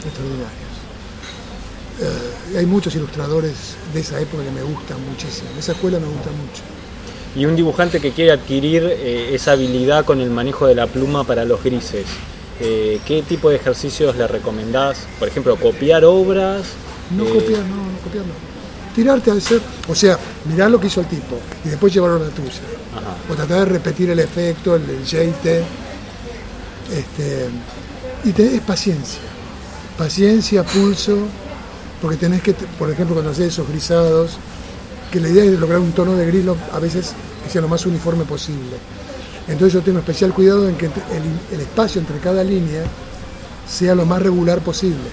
[0.04, 0.52] extraordinarios.
[2.00, 6.30] Eh, hay muchos ilustradores de esa época que me gustan muchísimo, esa escuela me gusta
[6.30, 6.62] mucho.
[7.34, 11.24] Y un dibujante que quiere adquirir eh, esa habilidad con el manejo de la pluma
[11.24, 12.04] para los grises.
[12.60, 15.06] eh, ¿Qué tipo de ejercicios le recomendás?
[15.18, 16.62] Por ejemplo, copiar obras.
[17.16, 18.32] No eh, copiar, no, no copiar, no.
[18.94, 22.28] Tirarte a hacer, o sea, mirar lo que hizo el tipo y después llevarlo a
[22.28, 22.60] la tuya.
[22.94, 23.16] Ajá.
[23.30, 25.64] O tratar de repetir el efecto, el, el jeite.
[26.92, 27.48] Este,
[28.24, 29.20] y te, es paciencia.
[29.96, 31.16] Paciencia, pulso,
[32.02, 34.32] porque tenés que, por ejemplo, cuando haces esos grisados,
[35.12, 37.12] que la idea es lograr un tono de gris a veces
[37.44, 38.76] que sea lo más uniforme posible.
[39.46, 40.92] Entonces yo tengo especial cuidado en que el,
[41.52, 42.82] el espacio entre cada línea
[43.68, 45.10] sea lo más regular posible.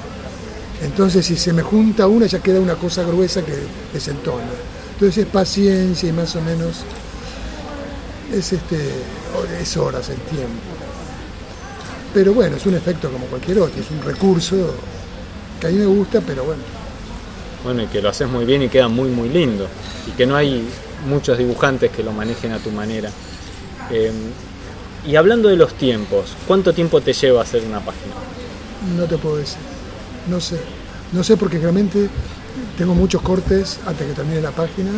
[0.82, 3.54] Entonces si se me junta una ya queda una cosa gruesa que
[3.94, 4.48] desentona.
[4.94, 6.84] Entonces es paciencia y más o menos
[8.34, 8.78] es este
[9.62, 10.62] es horas el tiempo.
[12.14, 14.74] Pero bueno, es un efecto como cualquier otro, es un recurso
[15.60, 16.62] que a mí me gusta, pero bueno,
[17.64, 19.68] Bueno, y que lo haces muy bien y queda muy, muy lindo.
[20.08, 20.68] Y que no hay
[21.08, 23.10] muchos dibujantes que lo manejen a tu manera.
[23.92, 24.12] Eh,
[25.08, 28.14] y hablando de los tiempos, ¿cuánto tiempo te lleva hacer una página?
[28.98, 29.60] No te puedo decir.
[30.30, 30.60] No sé.
[31.12, 32.10] No sé porque realmente
[32.78, 34.92] tengo muchos cortes hasta que termine la página.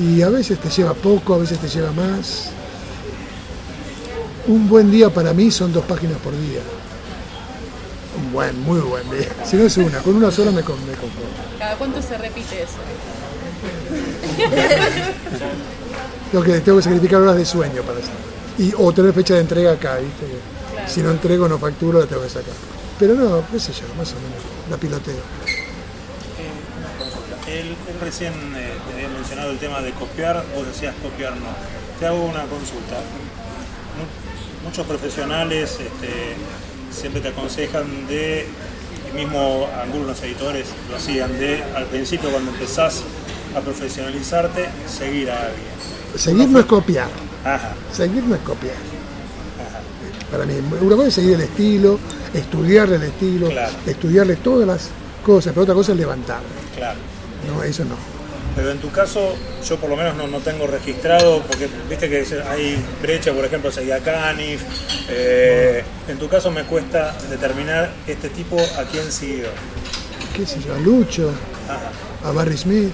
[0.00, 2.50] Y a veces te lleva poco, a veces te lleva más.
[4.46, 6.60] Un buen día para mí son dos páginas por día.
[8.30, 9.26] Un buen, muy buen día.
[9.44, 11.30] Si no es una, con una sola me, con- me conformo.
[11.58, 12.76] ¿Cada cuánto se repite eso?
[16.30, 18.20] Tengo que, tengo que sacrificar horas de sueño para hacerlo.
[18.56, 20.26] Y, o tener fecha de entrega acá, ¿viste?
[20.86, 22.54] Si no entrego, no facturo, la tengo que sacar.
[23.00, 24.38] Pero no, qué sé yo, más o menos,
[24.70, 25.16] la piloteo.
[27.48, 31.48] Él, él recién eh, te había mencionado el tema de copiar, vos decías copiar no.
[31.98, 32.94] Te hago una consulta.
[33.98, 36.36] Mu- Muchos profesionales este,
[36.90, 38.46] siempre te aconsejan de,
[39.12, 43.02] y mismo algunos editores lo hacían, de al principio cuando empezás
[43.56, 45.70] a profesionalizarte, seguir a alguien.
[46.16, 47.08] Seguir no es copiar,
[47.44, 48.74] Ajá, seguir no es copiar.
[48.74, 49.80] ajá.
[50.30, 51.98] Para mí, una cosa es seguir el estilo,
[52.34, 53.72] estudiarle el estilo, Claro.
[53.86, 54.88] estudiarle todas las
[55.24, 56.40] cosas, pero otra cosa es levantar.
[56.76, 56.98] Claro.
[57.46, 57.94] No, eso no.
[58.56, 59.34] Pero en tu caso,
[59.66, 63.44] yo por lo menos no, no tengo registrado, porque viste que se- hay brecha, por
[63.44, 64.62] ejemplo, seguía Canif.
[65.08, 69.46] eh, en tu caso me cuesta determinar este tipo a quién siguió.
[70.36, 70.74] ¿Qué sé yo?
[70.74, 71.30] A Lucho,
[71.68, 72.28] Ajá.
[72.28, 72.90] a Barry Smith.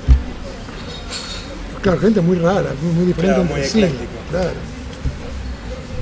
[1.82, 3.94] Claro, gente muy rara, muy, muy diferente Claro, entre muy sí.
[4.30, 4.50] Claro.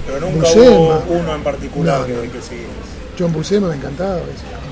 [0.06, 0.70] Pero nunca Buscema.
[0.70, 2.38] hubo uno en particular No, que, que.
[3.18, 4.16] John Buscema me encantaba.
[4.18, 4.63] eso.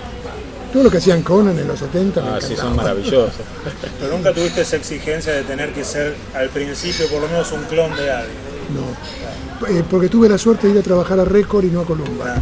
[0.72, 3.32] Todo lo que hacían Conan en los 70 me Ah, sí, son maravillosos.
[4.00, 7.62] Pero nunca tuviste esa exigencia de tener que ser al principio por lo menos un
[7.64, 8.36] clon de alguien.
[8.74, 9.68] No.
[9.68, 12.36] Eh, porque tuve la suerte de ir a trabajar a Record y no a Columba.
[12.36, 12.40] Ah,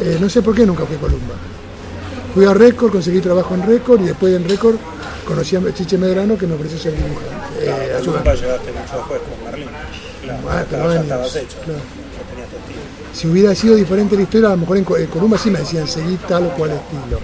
[0.00, 1.34] Eh, no sé por qué nunca fui a Columba.
[2.34, 4.74] Fui a Record, conseguí trabajo en Record y después en Record
[5.24, 7.30] conocí a Chiche Medrano que me ofreció ser dibujante.
[7.60, 9.68] Eh, nunca llegaste mucho después con Merlín.
[10.22, 11.56] Claro, Ah, pero ya años, estabas hecho.
[11.64, 11.78] claro.
[11.78, 13.03] Ya tenías tu estilo.
[13.14, 15.60] Si hubiera sido diferente la historia, a lo mejor en, Co- en Columba sí me
[15.60, 17.20] decían seguir tal o cual estilo.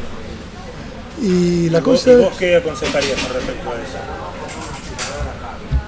[1.21, 3.99] Y la ¿Y vos- cosa ¿Y vos qué aconsejarías con respecto a eso?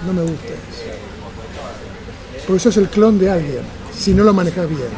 [0.06, 2.42] no me gusta eso.
[2.46, 3.62] Porque sos el clon de alguien,
[3.96, 4.88] si no lo manejas bien.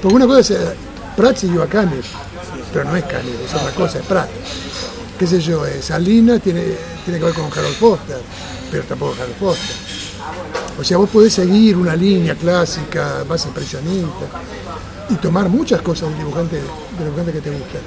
[0.00, 0.74] Porque una cosa es, eh,
[1.16, 2.06] Pratt siguió a Canes,
[2.72, 4.30] pero no es Canes, es otra cosa, es Pratt.
[5.18, 6.62] Qué sé yo, eh, Salinas tiene,
[7.04, 8.18] tiene que ver con Harold Foster,
[8.70, 9.76] pero tampoco Harold Foster.
[10.78, 14.26] O sea, vos podés seguir una línea clásica, más impresionista,
[15.08, 17.78] y tomar muchas cosas del dibujante, del dibujante que te gusta,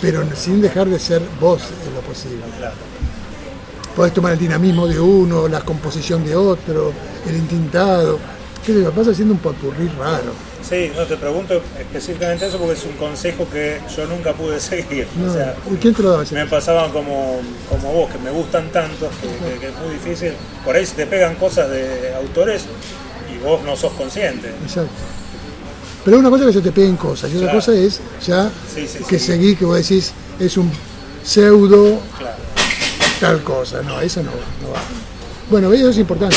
[0.00, 2.42] pero sin dejar de ser vos en lo posible.
[3.94, 6.92] Podés tomar el dinamismo de uno, la composición de otro,
[7.26, 8.18] el intintado.
[8.64, 8.82] ¿Qué?
[8.94, 10.32] Vas haciendo un popurrí raro.
[10.68, 15.06] Sí, no te pregunto específicamente eso porque es un consejo que yo nunca pude seguir.
[15.16, 18.30] No, O sea, ¿y ¿Quién te lo daba me pasaban como, como vos, que me
[18.30, 20.32] gustan tanto, que, que- que es muy difícil.
[20.64, 22.62] Por ahí se te pegan cosas de autores
[23.32, 24.48] y vos no sos consciente.
[24.64, 24.90] Exacto.
[26.04, 27.58] Pero una cosa es que se te peguen cosas, y otra Claro.
[27.58, 29.26] cosa es ya Sí, sí, que sí.
[29.26, 30.70] seguís, que vos decís, es un
[31.24, 32.36] pseudo Claro.
[33.20, 33.82] tal cosa.
[33.82, 34.80] No, eso no, no va.
[35.50, 36.36] Bueno, eso es importante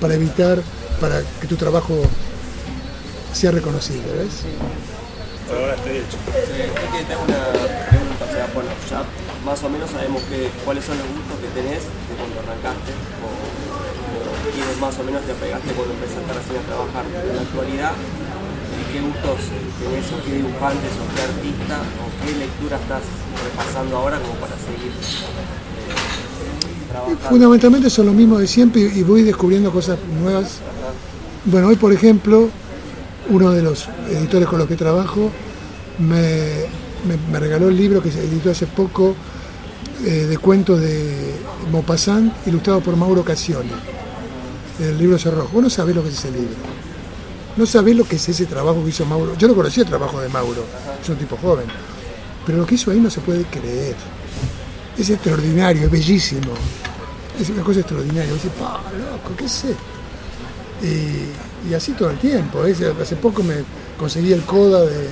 [0.00, 0.60] para evitar,
[1.00, 1.94] para que tu trabajo
[3.32, 4.44] sea reconocible, ¿ves?
[5.46, 6.16] Por ahora estoy hecho.
[6.30, 7.42] Es que tengo una
[7.90, 9.02] pregunta, o sea, bueno, ya
[9.44, 13.28] más o menos sabemos que, cuáles son los gustos que tenés de cuando arrancaste, o,
[13.30, 17.04] o quiénes más o menos te apegaste cuando empezaste recién a trabajar.
[17.06, 17.92] En la actualidad,
[18.92, 19.40] ¿qué gustos
[19.78, 23.02] tenés o qué dibujantes o qué artista o qué lectura estás
[23.42, 27.28] repasando ahora como para seguir eh, trabajando?
[27.28, 30.58] Fundamentalmente son lo mismo de siempre y y voy descubriendo cosas nuevas.
[31.44, 32.50] Bueno, hoy por ejemplo,
[33.30, 35.30] uno de los editores con los que trabajo
[35.98, 39.14] me, regaló el libro que se editó hace poco
[40.04, 41.34] eh, de cuentos de
[41.72, 43.70] Maupassant, ilustrado por Mauro Cassioni,
[44.80, 45.50] el libro Cerrojo.
[45.52, 46.56] Vos no sabés lo que es ese libro.
[47.56, 49.36] No sabés lo que es ese trabajo que hizo Mauro.
[49.36, 50.64] Yo no conocía el trabajo de Mauro,
[51.00, 51.66] es un tipo joven.
[52.44, 53.94] Pero lo que hizo ahí no se puede creer.
[54.98, 56.52] Es extraordinario, es bellísimo.
[57.38, 58.32] Es una cosa extraordinaria.
[58.58, 61.49] Pa, loco, ¿qué es esto?
[61.68, 62.62] Y así todo el tiempo.
[62.62, 62.80] ¿ves?
[63.00, 63.56] Hace poco me
[63.98, 65.08] conseguí el Coda de.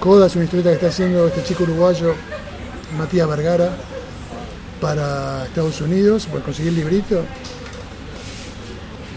[0.00, 2.14] Coda es una historieta que está haciendo este chico uruguayo,
[2.96, 3.70] Matías Vergara,
[4.80, 6.28] para Estados Unidos.
[6.30, 7.24] Pues conseguí el librito.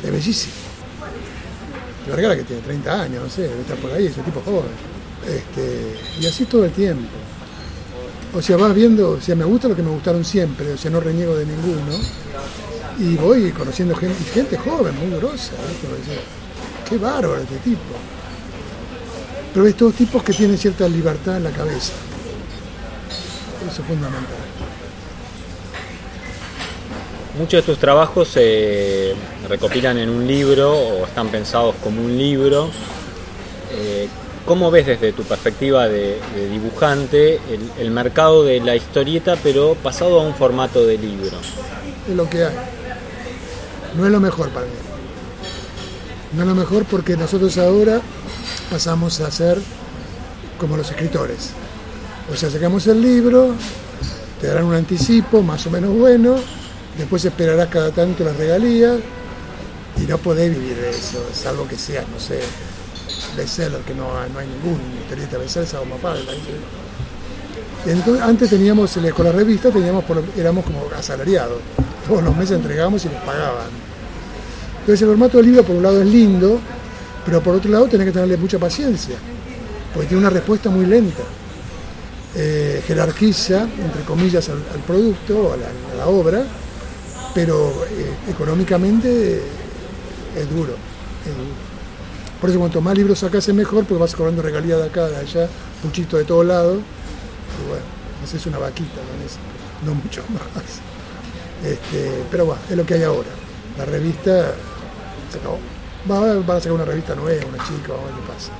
[0.03, 0.53] Es bellísimo.
[2.07, 4.71] Vergara que tiene 30 años, no sé, estar por ahí, es un tipo joven.
[5.27, 7.07] Este, y así todo el tiempo.
[8.33, 10.89] O sea, vas viendo, o sea, me gusta lo que me gustaron siempre, o sea,
[10.89, 11.97] no reniego de ninguno.
[12.99, 16.19] Y voy conociendo gente, gente joven, muy grosa, decís,
[16.89, 17.79] qué bárbaro este tipo.
[19.53, 21.93] Pero ves todos tipos que tienen cierta libertad en la cabeza.
[23.69, 24.37] Eso es fundamental.
[27.37, 29.13] Muchos de tus trabajos se
[29.47, 32.69] recopilan en un libro o están pensados como un libro.
[33.73, 34.07] Eh,
[34.45, 39.75] ¿Cómo ves desde tu perspectiva de, de dibujante el, el mercado de la historieta pero
[39.75, 41.37] pasado a un formato de libro?
[42.09, 42.80] Es lo que hay.
[43.95, 44.71] No es lo mejor para mí.
[46.33, 48.01] No es lo mejor porque nosotros ahora
[48.69, 49.61] pasamos a ser
[50.57, 51.51] como los escritores.
[52.31, 53.53] O sea, sacamos el libro,
[54.39, 56.35] te darán un anticipo más o menos bueno,
[56.97, 58.99] después esperarás cada tanto las regalías
[59.97, 62.39] y no podés vivir de eso, salvo que seas, no sé,
[63.35, 66.25] bestseller, que no, no hay ningún historieta bestseller, más fácil.
[66.29, 66.90] Y
[67.85, 70.03] entonces, antes teníamos, eh, con la revista, teníamos
[70.37, 71.57] éramos como asalariados.
[72.07, 73.69] Todos los meses entregábamos y nos pagaban.
[74.81, 76.59] Entonces el formato del libro por un lado es lindo,
[77.25, 79.15] pero por otro lado tenés que tenerle mucha paciencia,
[79.93, 81.23] porque tiene una respuesta muy lenta.
[82.35, 86.43] Eh, jerarquiza, entre comillas, al, producto, a la, obra,
[87.35, 89.41] pero eh, económicamente
[90.35, 90.73] es duro,
[91.25, 91.71] es duro.
[92.39, 95.17] Por eso cuanto más libros sacas es mejor, porque vas cobrando regalías de acá, de
[95.17, 95.47] allá,
[95.83, 96.81] puchito de y bueno,
[98.23, 99.37] haces una vaquita con eso,
[99.85, 100.79] no mucho más.
[101.71, 103.29] Este, pero bueno, es lo que hay ahora.
[103.77, 104.53] La revista
[105.31, 105.59] se acabó.
[106.09, 108.51] Va- Van a sacar una revista nueva, una chica, vamos a ver qué pasa.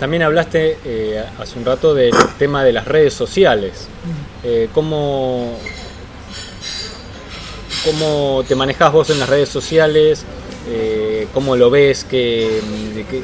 [0.00, 3.88] También hablaste eh, hace un rato del tema de las redes sociales.
[4.44, 5.56] Eh, ¿cómo,
[7.84, 10.24] ¿Cómo te manejás vos en las redes sociales?
[10.68, 12.04] Eh, ¿Cómo lo ves?
[12.08, 12.60] ¿Qué,
[12.94, 13.22] de qué,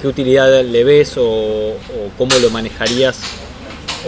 [0.00, 1.16] qué utilidad le ves?
[1.18, 1.76] O, o
[2.18, 3.18] cómo lo manejarías?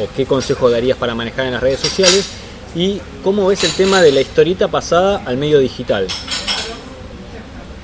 [0.01, 2.27] ¿O qué consejo darías para manejar en las redes sociales?
[2.75, 6.07] ¿Y cómo ves el tema de la historieta pasada al medio digital?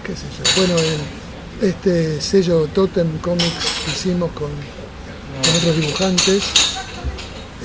[0.04, 0.66] qué sé yo.
[0.66, 0.74] Bueno,
[1.62, 4.50] este sello Totem Comics que hicimos con,
[5.58, 6.44] otros dibujantes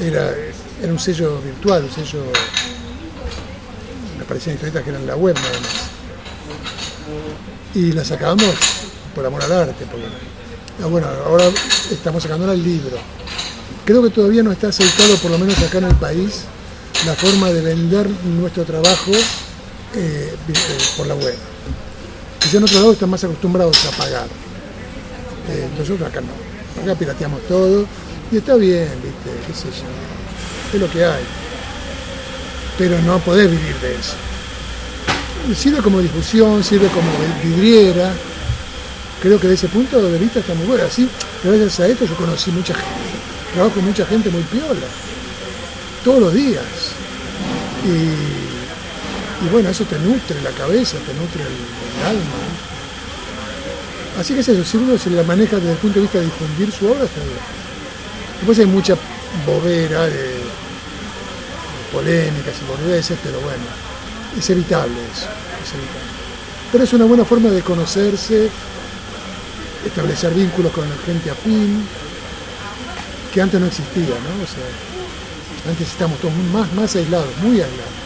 [0.01, 0.33] era,
[0.81, 2.23] era un sello virtual, un sello.
[4.17, 5.89] Me parecían historietas que eran la web nada más.
[7.75, 8.55] Y la sacábamos
[9.13, 9.85] por amor al arte.
[9.91, 10.05] Porque,
[10.81, 11.45] ah, bueno, ahora
[11.91, 12.97] estamos sacándola el libro.
[13.89, 16.41] Creo que todavía no está aceptado, por lo menos acá en el país,
[17.07, 18.07] la forma de vender
[18.39, 19.11] nuestro trabajo
[19.95, 20.35] eh,
[20.95, 21.33] por la web.
[22.37, 24.27] Quizá en otro lado están más acostumbrados a pagar.
[25.49, 26.83] Eh, nosotros acá no.
[26.83, 27.87] Acá pirateamos todo
[28.31, 29.31] y está bien, ¿viste?
[29.47, 30.75] ¿Qué sé yo?
[30.75, 31.23] Es lo que hay.
[32.77, 34.13] Pero no podés vivir de eso.
[35.59, 37.09] Sirve como difusión, sirve como
[37.43, 38.13] vidriera.
[39.19, 40.83] Creo que de ese punto de vista está muy bueno.
[40.83, 41.09] Así,
[41.43, 43.08] gracias a esto yo conocí mucha gente.
[43.53, 44.87] Trabajo con mucha gente muy piola.
[46.03, 46.63] Todos los días.
[47.85, 52.21] Y, bueno, eso te nutre la cabeza, te nutre el, alma.
[54.19, 56.25] Así que es eso, si uno se la maneja desde el punto de vista de
[56.25, 57.37] difundir su obra, está bien.
[58.37, 58.95] Después hay mucha
[59.45, 60.41] bobera de, de
[61.91, 63.63] polémicas y boludeces, pero bueno,
[64.37, 65.27] es evitable eso,
[65.63, 66.09] es evitable.
[66.71, 68.49] Pero es una buena forma de conocerse,
[69.85, 71.85] establecer vínculos con la gente afín,
[73.33, 74.43] que antes no existía, ¿no?
[74.43, 77.99] O sea, antes estábamos todos más, más aislados, muy aislados.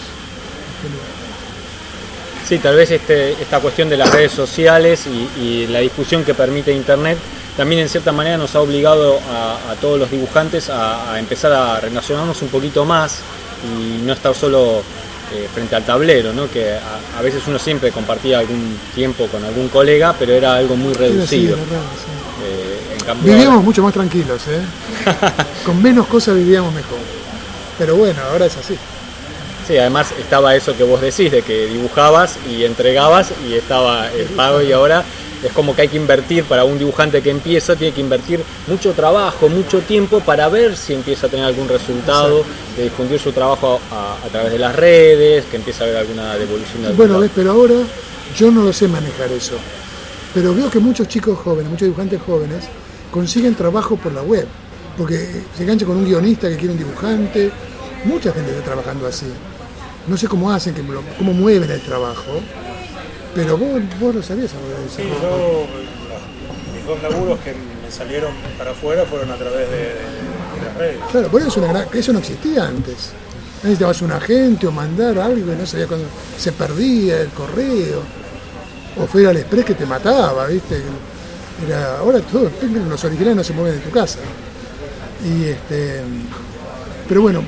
[2.47, 6.33] Sí, tal vez este, esta cuestión de las redes sociales y, y la difusión que
[6.33, 7.17] permite Internet
[7.55, 11.53] también en cierta manera nos ha obligado a, a todos los dibujantes a, a empezar
[11.53, 13.19] a relacionarnos un poquito más
[13.63, 14.79] y no estar solo
[15.33, 16.49] eh, frente al tablero, ¿no?
[16.49, 20.75] que a, a veces uno siempre compartía algún tiempo con algún colega, pero era algo
[20.75, 21.55] muy reducido.
[21.55, 21.62] sí.
[23.23, 24.61] Vivíamos mucho más tranquilos, ¿eh?
[25.65, 26.99] Con menos cosas vivíamos mejor.
[27.77, 28.77] Pero bueno, ahora es así.
[29.67, 34.25] Sí, además estaba eso que vos decís, de que dibujabas y entregabas y estaba el
[34.27, 35.03] pago y ahora
[35.41, 38.93] es como que hay que invertir para un dibujante que empieza, tiene que invertir mucho
[38.93, 42.43] trabajo, mucho tiempo para ver si empieza a tener algún resultado,
[42.77, 46.35] de difundir su trabajo a, a través de las redes, que empieza a haber alguna
[46.35, 47.75] devolución de Bueno, ves, pero ahora
[48.37, 49.55] yo no lo sé manejar eso.
[50.34, 52.63] Pero veo que muchos chicos jóvenes, muchos dibujantes jóvenes,
[53.14, 54.45] consiguen trabajo por la web.
[54.97, 57.49] Porque se engancha con un guionista que quiere un dibujante.
[58.03, 59.28] Mucha gente está trabajando así.
[60.07, 60.76] No sé cómo hacen,
[61.18, 62.41] cómo mueven el trabajo.
[63.34, 64.55] Pero vos, vos lo sabías eso.
[64.95, 65.22] Sí, ¿no?
[65.22, 65.66] yo,
[66.76, 69.93] mis dos laburos que me salieron para afuera fueron a través de, de-
[70.59, 70.97] de las redes.
[71.11, 73.11] Claro, por eso, es una gran- eso no existía antes.
[73.64, 76.05] Necesitabas un agente o mandar algo y no sabía cuándo
[76.38, 78.01] se perdía el correo.
[79.01, 80.76] O fuera al express que te mataba, ¿viste?
[81.66, 82.49] Era, ahora todo,
[82.89, 84.20] los originales no se mueven de tu casa.
[85.24, 86.01] Y este,
[87.07, 87.41] pero bueno,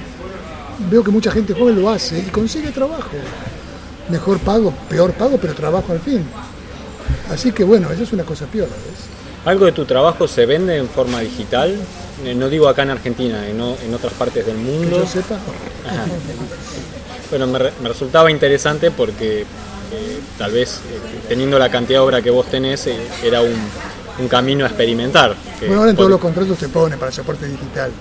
[0.90, 3.10] veo que mucha gente joven lo hace y consigue trabajo.
[4.10, 6.24] Mejor pago, peor pago, pero trabajo al fin.
[7.32, 9.06] Así que bueno, eso es una cosa piola, ¿ves?
[9.46, 11.76] ¿Algo de tu trabajo se vende en forma digital?
[12.24, 15.00] eh, no digo acá en Argentina, en, en otras partes del Que mundo.
[15.00, 15.38] yo sepa.
[17.30, 22.06] Bueno, me, re- me resultaba interesante porque eh, tal vez eh, teniendo la cantidad de
[22.06, 23.54] obra que vos tenés eh, era un,
[24.20, 25.36] un camino a experimentar.
[25.60, 27.92] Bueno, ahora en todos los contratos te pone para soporte digital.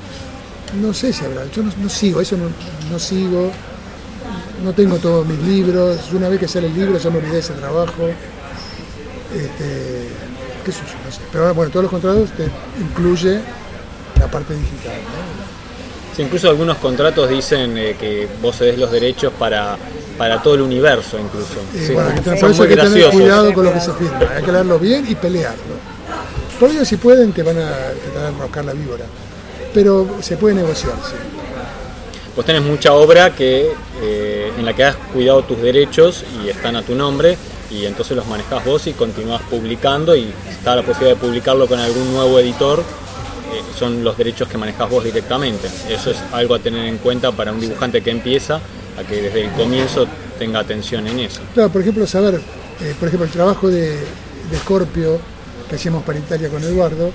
[0.81, 2.47] No sé si habrá, yo no, no sigo, eso no,
[2.91, 3.51] no sigo.
[4.63, 5.99] No tengo todos mis libros.
[6.13, 8.09] Una vez que sale el libro ya me olvidé de ese trabajo.
[9.35, 10.09] Este,
[10.65, 11.21] qué sé yo, no sé.
[11.31, 12.49] Pero ahora, bueno, todos los contratos te
[12.81, 13.41] incluye
[14.19, 14.93] la parte digital.
[14.95, 16.17] ¿no?
[16.17, 19.77] Sí, incluso algunos contratos dicen eh, que vos cedés los derechos para,
[20.17, 21.55] para todo el universo, incluso.
[21.75, 24.21] Y Sí, bueno, son por eso hay que tener cuidado con lo que se firma.
[24.37, 25.94] Hay que leerlo bien y pelearlo.
[26.61, 27.69] Ello, si pueden, te van a
[28.03, 29.05] tratar de enroscar la víbora.
[29.73, 31.15] Pero se puede negociar, sí.
[32.35, 33.71] Vos tenés mucha obra que,
[34.03, 37.37] eh, en la que has cuidado tus derechos y están a tu nombre
[37.71, 41.79] y entonces los manejás vos y continuás publicando y está la posibilidad de publicarlo con
[41.79, 42.81] algún nuevo editor.
[42.81, 45.69] eh, son los derechos que manejás vos directamente.
[45.89, 48.57] Eso es algo a tener en cuenta para un dibujante que empieza,
[48.99, 50.07] a que desde el comienzo
[50.39, 51.41] tenga atención en eso.
[51.53, 52.41] Claro, por ejemplo, saber,
[52.81, 55.21] eh, por ejemplo, el trabajo de, de Scorpio
[55.75, 57.11] que hacíamos para Italia con Eduardo,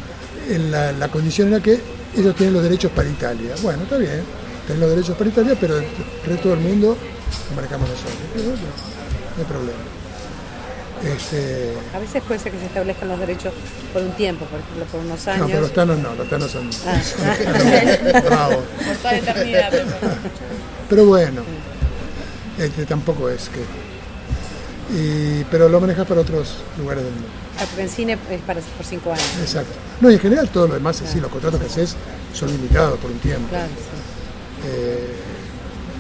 [0.49, 1.80] en la, la condición era que
[2.18, 3.55] ellos tienen los derechos para Italia.
[3.62, 4.22] Bueno, está bien,
[4.66, 5.86] tienen los derechos para Italia, pero el
[6.26, 6.97] resto del mundo
[7.49, 8.16] lo manejamos nosotros.
[8.36, 9.80] Bueno, no hay problema.
[11.16, 13.53] Este, A veces puede ser que se establezcan los derechos
[13.93, 15.47] por un tiempo, por ejemplo, por unos no, años.
[15.47, 17.01] pero los tanos no, los tanos son, Ah.
[18.14, 18.57] son bravos.
[18.86, 19.72] Por toda la eternidad.
[20.89, 21.43] Pero bueno,
[22.57, 23.62] este, tampoco es que...
[24.94, 27.28] y- pero lo manejas para otros lugares del mundo.
[27.60, 29.26] Ah, porque en cine es para por cinco años.
[29.42, 29.72] Exacto.
[30.02, 31.96] No, y en general todo lo demás, sí, los contratos que haces
[32.34, 33.50] son limitados por un tiempo.
[33.50, 34.68] Claro, sí.
[34.68, 35.08] Eh,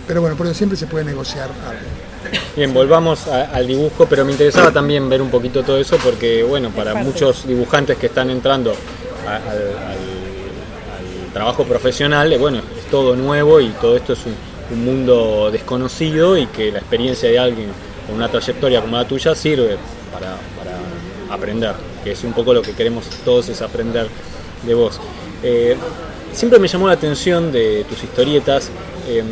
[0.07, 2.35] pero bueno, por eso siempre se puede negociar algo.
[2.55, 6.43] Bien, volvamos a- al dibujo, pero me interesaba también ver un poquito todo eso porque,
[6.43, 8.73] bueno, para muchos dibujantes que están entrando
[9.27, 9.97] a- al, al-
[11.27, 14.35] al trabajo profesional, eh, bueno, es todo nuevo y todo esto es un,
[14.71, 17.67] un mundo desconocido y que la experiencia de alguien
[18.09, 19.77] con una trayectoria como la tuya sirve
[20.11, 20.77] para, para
[21.33, 24.07] aprender, que es un poco lo que queremos todos es aprender
[24.65, 24.99] de vos.
[25.43, 25.77] Eh,
[26.33, 28.69] siempre me llamó la atención de tus historietas.
[29.07, 29.25] em,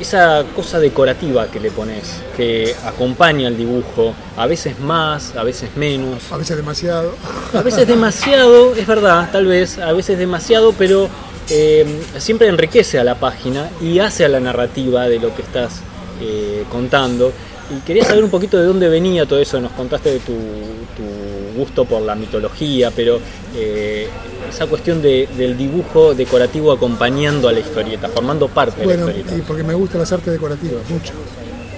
[0.00, 5.70] esa cosa decorativa que le pones, que acompaña el dibujo, a veces más, a veces
[5.74, 7.14] menos, A veces demasiado.
[7.52, 11.08] a veces demasiado, es verdad, tal vez, a veces demasiado, pero
[11.50, 11.84] eh,
[12.18, 15.80] siempre enriquece a la página y hace a la narrativa de lo que estás
[16.20, 17.32] eh, contando.
[17.70, 21.58] Y quería saber un poquito de dónde venía todo eso, nos contaste de tu, tu
[21.58, 23.18] gusto por la mitología, pero
[23.54, 24.08] eh,
[24.48, 29.18] esa cuestión de- del dibujo decorativo acompañando a la historieta, formando parte Bueno, de la
[29.18, 29.44] historieta.
[29.44, 31.12] y porque me gustan las artes decorativas, mucho.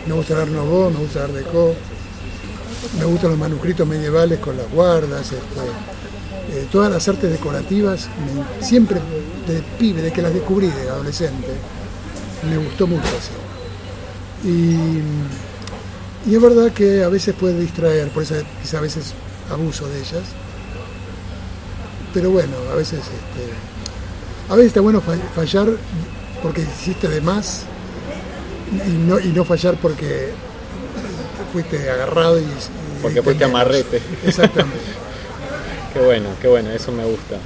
[0.07, 1.74] Me gusta el Art Nouveau, me gusta el Art Deco,
[2.99, 8.09] me gustan los manuscritos medievales con las guardas, este, eh, todas las artes decorativas,
[8.59, 8.99] me- siempre
[9.49, 11.49] de pibe, de que las descubrí de adolescente,
[12.49, 13.32] me gustó mucho eso.
[14.45, 15.01] Y,
[16.30, 19.12] y es verdad que a veces puede distraer, por eso quizá a veces
[19.51, 20.22] abuso de ellas.
[22.12, 23.53] Pero bueno, a veces este,
[24.53, 25.68] a veces está bueno fa- fallar
[26.43, 27.62] porque hiciste de más
[28.86, 30.30] y no, y no fallar porque
[31.53, 32.47] fuiste agarrado y, y
[33.03, 33.61] Porque fuiste menos.
[33.61, 34.01] amarrete.
[34.24, 34.78] Exactamente.
[35.93, 37.36] Qué bueno, qué bueno, eso me gusta.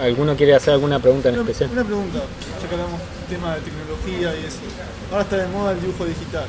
[0.00, 1.70] ¿Alguno quiere hacer alguna pregunta en Una, especial?
[1.70, 2.18] una pregunta,
[2.60, 4.58] ya que hablamos del tema de tecnología y eso.
[5.12, 6.46] Ahora está de moda el dibujo digital.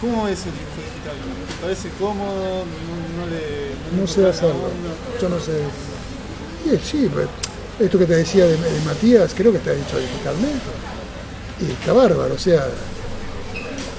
[0.00, 1.16] ¿Cómo es el dibujo digital?
[1.48, 2.64] ¿Te parece cómodo?
[2.64, 4.54] ¿No, no le, No sé hacerlo.
[4.54, 4.94] onda?
[5.20, 5.52] Yo no sé.
[6.64, 7.26] Sí, sí, pues,
[7.80, 10.70] esto que te decía de, de Matías, creo que está hecho digitalmente.
[11.60, 12.66] Y está bárbaro, o sea,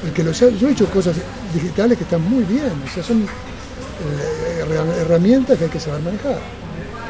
[0.06, 1.16] el que lo yo he hecho cosas
[1.54, 6.02] digitales que están muy bien, o sea, son eh, herra- herramientas que hay que saber
[6.02, 6.40] manejar.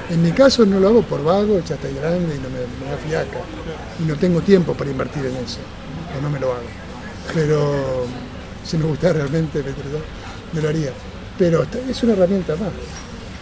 [0.10, 2.92] En mi caso no lo hago por vago, ya estoy grande y no me, me
[2.92, 3.40] da fiaca.
[4.00, 5.58] Y no tengo tiempo para invertir en eso,
[6.22, 6.68] no me lo hago.
[7.34, 8.06] Pero
[8.64, 9.72] si me gustara realmente, me,
[10.54, 10.92] me lo haría.
[11.38, 12.70] Pero es una herramienta más.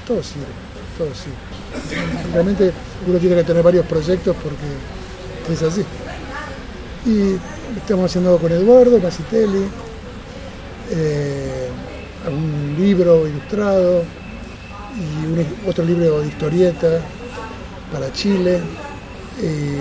[0.07, 0.45] Todo sirve,
[0.97, 2.31] todo sirve.
[2.33, 2.71] Realmente
[3.07, 5.83] uno tiene que tener varios proyectos porque es así.
[7.05, 7.37] Y
[7.77, 9.65] estamos haciendo con Eduardo Masitelli,
[10.91, 11.69] eh,
[12.27, 14.03] un libro ilustrado
[14.95, 16.99] y otro libro de historieta
[17.91, 18.61] para Chile.
[19.41, 19.77] Y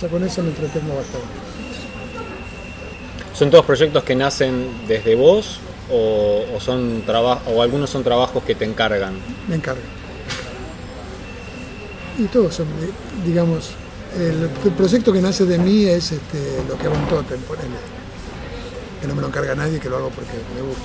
[0.00, 1.47] ya con eso me entretengo bastante.
[3.38, 5.60] ¿Son todos proyectos que nacen desde vos
[5.92, 9.14] o, o son o algunos son trabajos que te encargan?
[9.48, 9.80] me encargo.
[12.18, 12.90] Y todos son, eh,
[13.24, 13.70] digamos,
[14.18, 17.38] el, proyecto que nace de mí es este, lo que hago en Totem.
[19.00, 20.82] Que no me lo encarga nadie, que lo hago porque me gusta.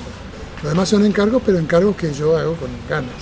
[0.62, 3.16] Lo demás son encargos, pero encargos que yo hago con ganas.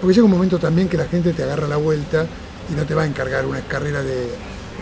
[0.00, 2.26] Porque llega un momento también que la gente te agarra la vuelta
[2.68, 4.26] y no te va a encargar una carrera de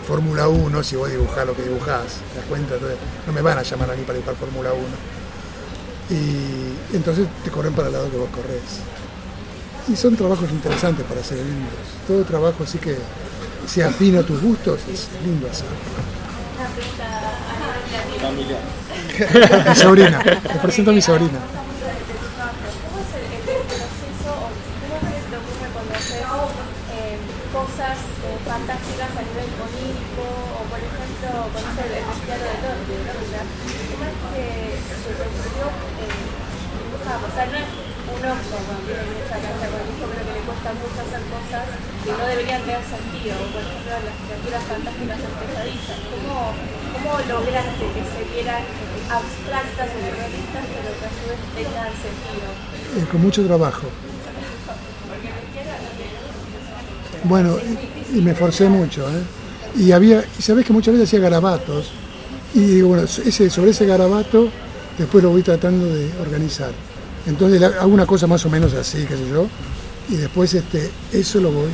[0.07, 2.73] Fórmula 1 si vos dibujás lo que dibujás, ¿te das cuenta?
[2.75, 4.81] Entonces, no me van a llamar a mí para dibujar Fórmula 1.
[6.11, 8.61] Y entonces te corren para el lado que vos corres.
[9.87, 11.73] Y son trabajos interesantes para hacer lindos.
[12.07, 12.97] Todo trabajo así que
[13.67, 15.67] sea afino a tus gustos es lindo hacer.
[19.69, 21.39] Mi sobrina, te presento a mi sobrina.
[21.39, 24.51] ¿Cómo es el, el proceso o
[24.87, 27.17] cómo se te ocurre cuando haces eh,
[27.53, 28.37] cosas eh,
[29.41, 33.13] nivel onírico o por ejemplo conocer el cristiano de Torre, ¿no?
[33.17, 33.43] O sea,
[33.89, 34.47] ¿cómo es que
[35.01, 35.41] se eh,
[36.77, 37.19] dibujar?
[37.21, 37.69] O sea, no es
[38.11, 41.65] uno como tiene mucha cancha con el hijo, pero que le cuesta mucho hacer cosas
[42.05, 45.99] que no deberían tener sentido, por ejemplo las criaturas fantásticas en pesadillas.
[46.11, 46.37] ¿Cómo,
[46.91, 48.63] ¿Cómo lograste que se vieran
[49.09, 52.49] abstractas o surrealistas, pero que a su vez tengan sentido?
[52.99, 53.89] Eh, con mucho trabajo.
[57.23, 57.55] Bueno,
[58.13, 59.21] y, y me esforcé mucho, ¿eh?
[59.79, 61.91] Y había, y sabés que muchas veces hacía garabatos,
[62.53, 64.49] y digo, bueno, ese, sobre ese garabato
[64.97, 66.71] después lo voy tratando de organizar.
[67.25, 69.47] Entonces hago una cosa más o menos así, qué sé yo,
[70.09, 71.69] y después este, eso lo voy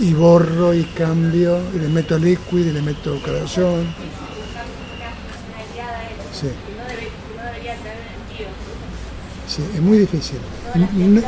[0.00, 3.86] y borro y cambio, y le meto liquid, y le meto crayón.
[6.32, 6.48] Sí.
[9.46, 10.38] Sí, es muy difícil.
[10.74, 11.22] No-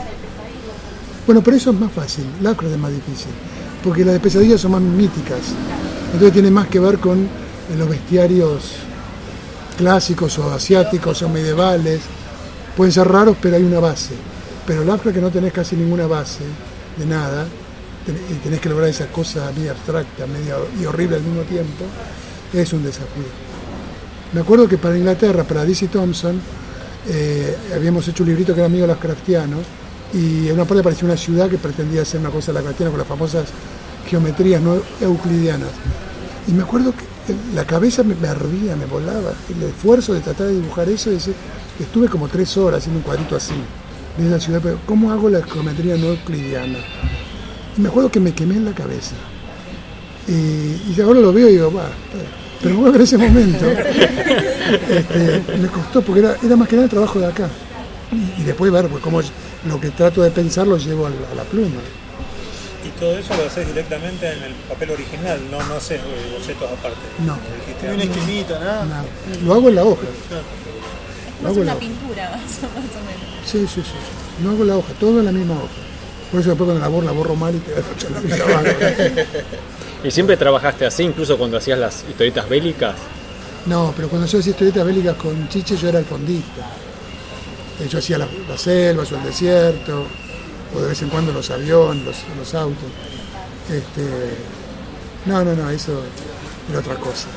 [1.27, 3.33] bueno, pero eso es más fácil, Lovecraft es más difícil,
[3.83, 5.41] porque las de pesadillas son más míticas,
[6.07, 7.29] entonces tiene más que ver con eh,
[7.77, 8.72] los bestiarios
[9.79, 12.01] clásicos o asiáticos o medievales,
[12.77, 14.14] pueden ser raros pero hay una base,
[14.66, 16.45] pero Lovecraft que no tenés casi ninguna base
[16.97, 17.47] de nada,
[18.07, 21.85] y tenés que lograr esa cosa media abstracta media, y horrible al mismo tiempo,
[22.53, 23.25] es un desafío.
[24.35, 26.39] Me acuerdo que para Inglaterra, para DC Thompson,
[27.09, 29.61] eh, habíamos hecho un librito que era amigo de los craftianos
[30.15, 32.91] y en una parte apareció una ciudad que pretendía ser una cosa de la craftiana
[32.91, 33.47] con las famosas
[34.09, 35.71] geometrías no euclidianas.
[36.47, 39.33] Y me acuerdo que la cabeza me, me ardía, me volaba.
[39.49, 41.33] El esfuerzo de tratar de dibujar eso, ese-
[41.81, 43.55] estuve como tres horas haciendo un cuadrito así,
[44.19, 46.79] de esa ciudad, pero ¿cómo hago la geometría no euclidiana?
[47.77, 49.15] Y me acuerdo que me quemé en la cabeza.
[50.29, 52.29] Y, y ahora lo veo y digo, va, está bien".
[52.62, 53.67] pero bueno, en ese momento
[54.91, 57.49] este, me costó, porque era, era más que nada el trabajo de acá.
[58.12, 59.33] Y, y después ver pues, cómo es-
[59.67, 61.81] lo que trato de pensar lo llevo a la, a la pluma.
[62.85, 66.71] Y todo eso lo haces directamente en el papel original, no, no haces eh, bocetos
[66.71, 66.99] aparte.
[67.25, 67.37] No.
[67.83, 68.85] Ni una esquinita, nada.
[68.85, 69.05] Nada.
[69.43, 70.03] Lo hago en la hoja.
[71.43, 71.81] Lo hago en la una hoja.
[71.81, 72.71] pintura, más, o
[73.07, 73.47] menos.
[73.47, 73.83] Sí, sí, sí.
[73.83, 74.43] sí.
[74.45, 75.73] No hago en la hoja, todo en la misma hoja.
[76.31, 80.07] Por eso después cuando la borro, la borro mal y te da la.
[80.07, 82.97] ¿Y siempre trabajaste así, incluso cuando hacías las historietas bélicas?
[83.67, 86.67] No, pero cuando yo hacía historietas bélicas con Chiche yo era el fondista.
[87.89, 90.07] Yo hacía la- las selvas o el desierto,
[90.75, 92.05] o de vez en cuando los aviones,
[92.39, 92.85] los, autos.
[93.68, 94.03] Este,
[95.27, 96.03] no, no, no, eso
[96.70, 97.29] era otra cosa.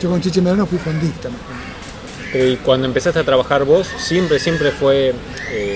[0.00, 1.28] Yo con Chiche Medrano fui fondista.
[1.28, 1.38] más
[2.34, 5.14] y cuando empezaste a trabajar vos, siempre, siempre fue,
[5.52, 5.73] eh,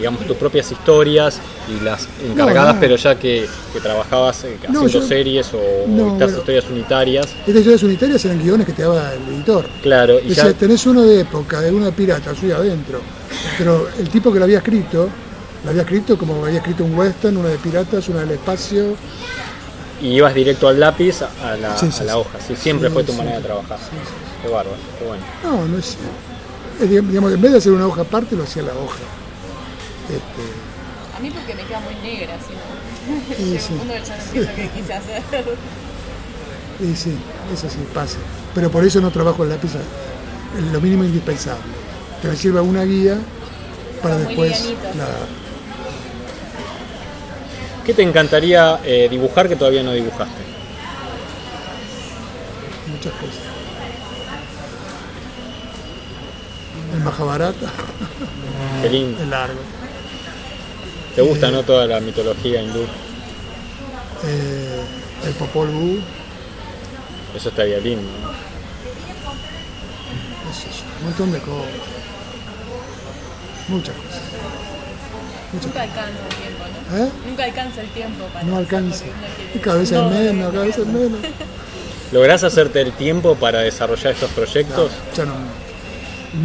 [0.00, 1.38] digamos, tus propias historias
[1.68, 2.80] y las encargadas, no.
[2.80, 7.26] pero ya que, que trabajabas eh, No, haciendo yo- series o no, estas historias unitarias,
[7.40, 9.66] Estas historias unitarias eran guiones que te daba el editor.
[9.82, 13.00] claro, y Decía, ya, tenés uno de época, de uno de pirata, soy adentro.
[13.58, 15.08] Pero el tipo que lo había escrito,
[15.64, 18.96] lo había escrito como había escrito un western, una de piratas, una del espacio.
[20.02, 22.18] y ibas directo al lápiz a la, Sí, sí, a la sí.
[22.18, 23.78] hoja, sí, siempre fue tu manera de trabajar.
[24.42, 25.22] Qué bárbaro, qué bueno.
[25.44, 25.98] No, no es,
[26.80, 28.96] digamos, en vez de hacer una hoja aparte, lo hacía la hoja.
[30.10, 33.56] Este, A mí porque me queda muy negra, si no.
[33.58, 35.22] Sí, que ya no qué quise hacer.
[36.80, 37.16] y sí,
[37.52, 38.16] eso sí, pasa.
[38.54, 39.70] Pero por eso no trabajo el lápiz
[40.72, 41.62] lo mínimo indispensable.
[42.20, 43.18] Que me sirva una guía
[44.02, 44.74] para después.
[44.96, 45.06] la-
[47.84, 50.42] ¿Qué te encantaría eh, dibujar que todavía no dibujaste?
[52.90, 53.36] muchas cosas.
[56.92, 57.66] El Mahabharata
[58.82, 59.22] Qué lindo.
[59.22, 59.60] es largo.
[61.20, 62.80] ¿Te gusta, no, toda la mitología hindú?
[64.24, 64.80] Eh,
[65.26, 65.98] el Popol Vuh,
[67.36, 68.08] Eso estaría lindo.
[68.22, 68.30] ¿no?
[70.50, 70.68] yo,
[70.98, 71.66] un montón de cosas.
[73.68, 74.20] Muchas cosas.
[75.52, 75.98] Muchas Nunca cosas.
[75.98, 76.96] alcanza el tiempo, ¿no?
[76.96, 77.08] ¿Eh?
[77.28, 79.04] Nunca alcanza el tiempo para No alcanza.
[79.62, 81.20] cada vez es No, menos, cada vez es menos.
[82.12, 84.90] ¿Lográs hacerte el tiempo para desarrollar estos proyectos?
[85.14, 85.34] Ya no.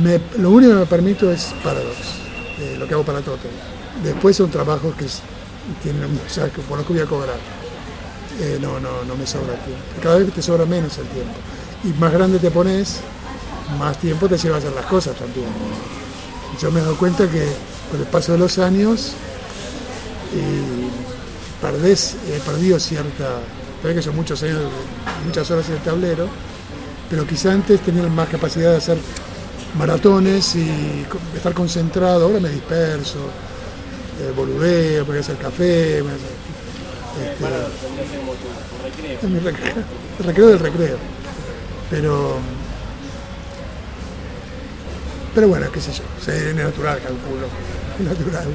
[0.04, 1.96] Me- lo único que me permito es Paradox,
[2.60, 3.52] eh, lo que hago para Totem.
[4.06, 5.06] Después son trabajos que
[5.82, 7.38] tienen, o sea, que por los que voy a cobrar.
[8.40, 9.84] Eh, no, no, no me sobra tiempo.
[10.04, 11.34] Cada vez te sobra menos el tiempo.
[11.84, 13.00] Y más grande te pones,
[13.80, 15.48] más tiempo te lleva a hacer las cosas también.
[16.62, 17.48] Yo me he dado cuenta que
[17.90, 19.14] con el paso de los años,
[21.62, 23.40] perdés, he perdido cierta,
[23.82, 24.62] todavía que son muchos años,
[25.26, 26.28] muchas horas en el tablero,
[27.10, 28.98] pero quizá antes tenía más capacidad de hacer
[29.78, 33.20] maratones y estar concentrado, ahora me disperso,
[34.22, 36.06] eh, boludeo, me voy a hacer café, este,
[39.22, 39.74] es mi recreo,
[40.20, 40.98] el recreo del recreo.
[41.90, 42.38] Pero.
[45.34, 47.48] Pero bueno, qué sé yo, es natural, calculo.
[48.00, 48.46] Es natural.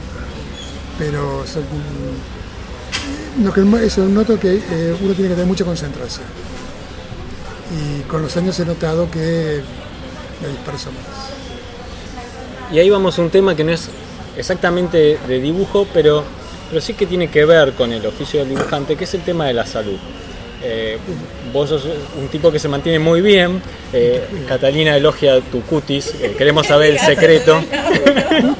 [0.99, 1.45] Pero
[3.67, 6.25] más- eso noto que eh, uno tiene que tener mucha concentración.
[7.71, 9.63] Y con los años he notado que
[10.43, 11.31] me disperso más.
[12.73, 13.89] Y ahí vamos a un tema que no es
[14.41, 16.24] exactamente de dibujo, pero,
[16.68, 19.47] pero sí que tiene que ver con el oficio del dibujante, que es el tema
[19.47, 19.97] de la salud.
[20.62, 20.99] Eh,
[21.55, 21.84] vos sos
[22.20, 23.62] un tipo que se mantiene muy bien.
[23.95, 26.12] eh, Catalina elogia tu cutis.
[26.20, 27.62] eh, queremos saber el secreto.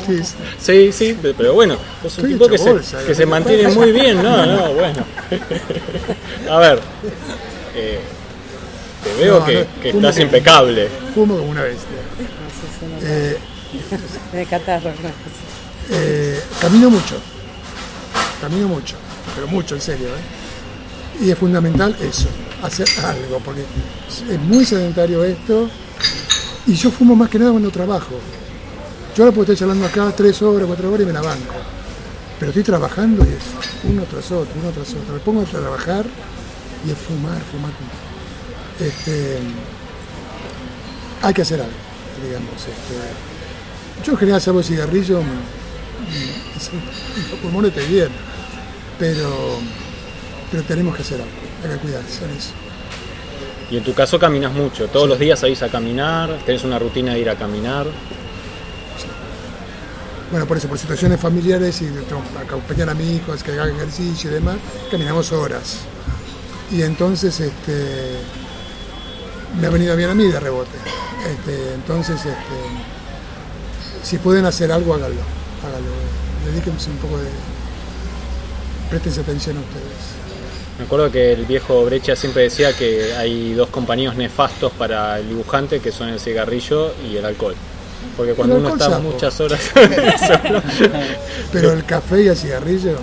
[0.07, 0.35] Cutis.
[0.59, 2.75] Sí, sí, pe- pero bueno, sos un tipo que se,
[3.07, 4.23] que se mantiene muy bien.
[4.23, 5.05] No, no, bueno.
[6.51, 6.81] A ver.
[7.77, 7.99] eh,
[9.05, 10.89] te veo No, que, no, que fumo estás impecable.
[11.15, 11.97] Fumo como una bestia.
[13.03, 13.37] Eh,
[14.33, 14.91] De catarro.
[15.93, 17.17] Eh, camino mucho,
[18.41, 18.95] camino mucho,
[19.35, 20.09] pero mucho, en serio.
[20.09, 21.25] ¿eh?
[21.25, 22.29] Y es fundamental eso,
[22.63, 23.63] hacer algo, porque
[24.31, 25.69] es muy sedentario esto.
[26.67, 28.15] Y yo fumo más que nada cuando trabajo.
[29.17, 31.55] Yo ahora puedo estar charlando acá tres horas, cuatro horas y me la banco.
[32.39, 35.15] Pero estoy trabajando y es uno tras otro, uno tras otro.
[35.15, 36.07] Me pongo a trabajar
[36.87, 38.89] y es fumar, fumar, fumar.
[38.89, 39.39] Este,
[41.23, 41.73] hay que hacer algo,
[42.25, 42.55] digamos.
[42.55, 45.23] Este, yo en general salvo cigarrillo,
[47.31, 48.09] los pulmones te bien,
[48.99, 49.59] pero,
[50.51, 51.33] pero tenemos que hacer algo,
[51.65, 52.51] hay que cuidarse en eso.
[53.71, 54.89] Y en tu caso caminas mucho.
[54.89, 56.41] Todos los días salís a caminar.
[56.45, 57.87] Tenés una rutina de ir a caminar.
[60.31, 61.89] Bueno, por eso, por situaciones familiares y
[62.41, 64.57] acompañar a mi hijo, es que haga ejercicio y demás,
[64.91, 65.79] caminamos horas.
[66.71, 68.17] Y entonces este,
[69.61, 70.79] me ha venido bien a mí de rebote.
[71.29, 72.35] Este, entonces, este,
[74.05, 75.40] si pueden hacer algo, háganlo.
[75.65, 75.91] Háganlo.
[76.47, 77.29] Dedíquense un poco de...
[78.89, 80.21] Préstense atención a ustedes.
[80.79, 85.29] Me acuerdo que el viejo Brecha siempre decía que hay dos compañeros nefastos para el
[85.29, 87.55] dibujante, que son el cigarrillo y el alcohol.
[88.17, 89.61] Porque cuando uno está muchas horas
[90.27, 90.63] solo,
[91.53, 92.97] Pero el café y el cigarrillo,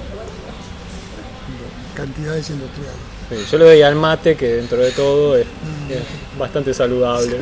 [1.96, 2.96] cantidades industriales.
[3.30, 5.46] Sí, Yo le doy al mate, que dentro de todo es,
[5.90, 6.02] es
[6.38, 7.38] bastante saludable.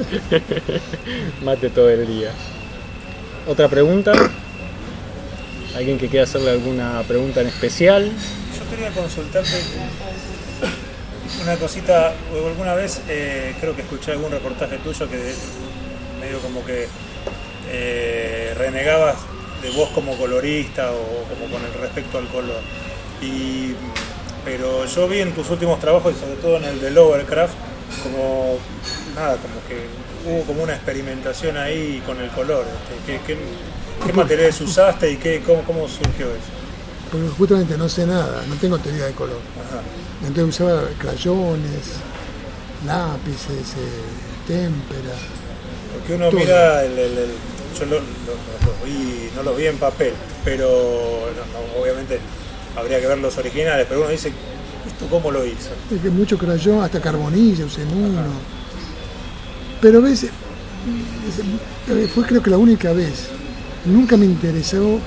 [1.43, 2.31] mate todo el día.
[3.47, 4.11] ¿Otra pregunta?
[5.75, 8.05] ¿Alguien que quiera hacerle alguna pregunta en especial?
[8.05, 9.57] Yo quería consultarte
[11.43, 15.33] una cosita, alguna vez eh, creo que escuché algún reportaje tuyo que
[16.21, 16.87] medio como que
[17.69, 19.17] eh, renegabas
[19.61, 22.61] de vos como colorista o como con el respecto al color.
[23.21, 23.73] Y,
[24.45, 27.53] pero yo vi en tus últimos trabajos y sobre todo en el de Lovercraft
[28.01, 28.57] como
[29.13, 29.87] nada, como que
[30.25, 32.65] hubo como una experimentación ahí con el color.
[32.65, 33.37] Este, ¿qué, qué,
[34.05, 36.51] qué materiales usaste y qué, cómo, cómo surgió eso?
[37.11, 39.39] Porque justamente no sé nada, no tengo teoría de color.
[39.67, 39.81] Ajá.
[40.27, 41.81] Entonces usaba crayones,
[42.85, 45.15] lápices, eh, témpera.
[45.93, 46.39] Porque uno Todo.
[46.39, 47.31] mira el, el- el-
[47.79, 52.19] yo lo, lo- lo- lo vi, no lo vi en papel, pero no, no, obviamente
[52.75, 54.29] habría que ver los originales, pero uno dice,
[54.87, 55.69] ¿esto cómo lo hizo?
[55.93, 58.21] Es que mucho crayón, hasta carbonilla usé en uno.
[59.81, 60.29] Pero ves, eh,
[61.89, 63.27] eh, fue creo que la única vez.
[63.85, 64.99] Nunca me interesó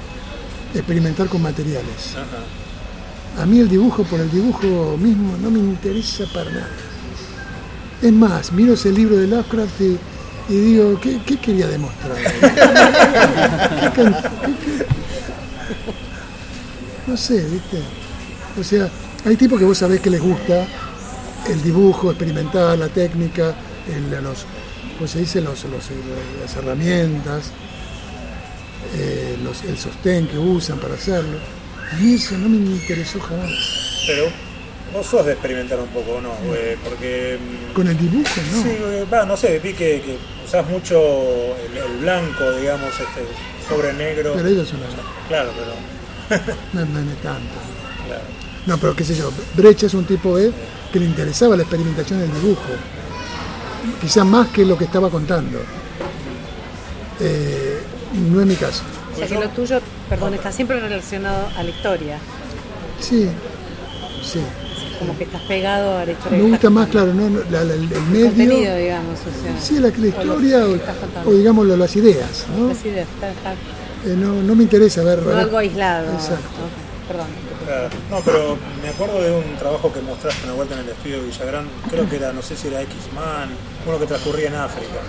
[0.75, 2.15] experimentar con materiales.
[2.15, 3.43] Ajá.
[3.43, 6.69] A mí el dibujo por el dibujo mismo no me interesa para nada.
[8.03, 9.99] Es más, miro ese libro de Lovecraft y,
[10.49, 12.17] y digo, ¿qué, qué quería demostrar?
[17.07, 17.81] No sé, ¿viste?
[18.61, 18.89] O sea,
[19.25, 20.67] hay tipos que vos sabés que les gusta
[21.49, 23.55] el dibujo, experimentar la técnica,
[23.89, 24.45] el- los,
[24.99, 25.41] ¿cómo se dice?
[25.41, 25.89] Los, los-
[26.43, 27.51] las herramientas,
[28.95, 31.39] eh, los- el sostén que usan para hacerlo.
[32.01, 33.51] Mí eso no me interesó jamás.
[34.07, 34.25] Pero
[34.93, 36.31] vos sos de experimentar un poco, ¿no?
[36.55, 37.39] Eh, porque...
[37.71, 38.63] mm, Con el dibujo, ¿no?
[38.63, 40.17] Sí, eh, va, no sé, vi que, que
[40.47, 43.25] usás mucho el, el blanco, digamos, este,
[43.69, 44.33] sobre negro.
[44.37, 44.81] Pero ellos son
[45.29, 46.45] Claro, pero...
[46.75, 47.55] no, no, no es tanto.
[48.07, 48.23] Claro.
[48.67, 50.37] No, pero qué sé yo, Brecha es un tipo
[50.93, 52.69] que le interesaba la experimentación del dibujo,
[54.01, 55.59] quizá más que lo que estaba contando.
[57.21, 57.78] Eh,
[58.15, 58.83] no es mi caso.
[59.15, 62.19] O sea que lo tuyo, perdón, está siempre relacionado a la historia.
[63.01, 63.29] Sí,
[64.23, 64.41] sí.
[64.99, 66.39] Como que estás pegado a la historia.
[66.39, 68.27] Me gusta más, claro, no, la- la- el, el El medio.
[68.27, 69.19] contenido, digamos.
[69.21, 72.69] O sea, Sí, la, historia o, o digamos las ideas, ¿no?
[72.69, 73.53] Las ideas, está- está-
[74.05, 75.23] Eh, no, no me interesa ver.
[75.23, 76.13] no algo aislado.
[76.13, 76.39] Exacto.
[76.43, 77.27] Ok, Perdón.
[77.65, 77.89] Claro.
[78.11, 81.27] No, pero me acuerdo de un trabajo que mostraste una vuelta en el estudio de
[81.27, 83.51] Villagrán, creo que era, no sé si era X-Man,
[83.87, 85.01] uno que transcurría en África,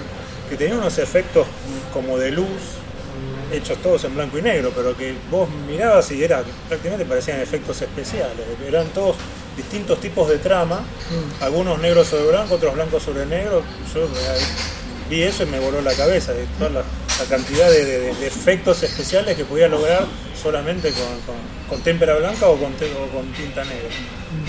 [0.49, 1.45] que tenía unos efectos
[1.93, 2.47] como de luz,
[3.51, 7.81] hechos todos en blanco y negro, pero que vos mirabas y era prácticamente parecían efectos
[7.81, 8.35] especiales,
[8.67, 9.15] eran todos
[9.57, 10.81] distintos tipos de trama,
[11.41, 13.61] algunos negros sobre blanco, otros blancos sobre negro,
[13.93, 14.09] yo eh,
[15.09, 18.27] vi eso y me voló la cabeza, de toda la, la cantidad de, de- de
[18.27, 20.05] efectos especiales que podía lograr
[20.41, 23.89] solamente con, con- con témpera blanca o con, te- o con tinta negra.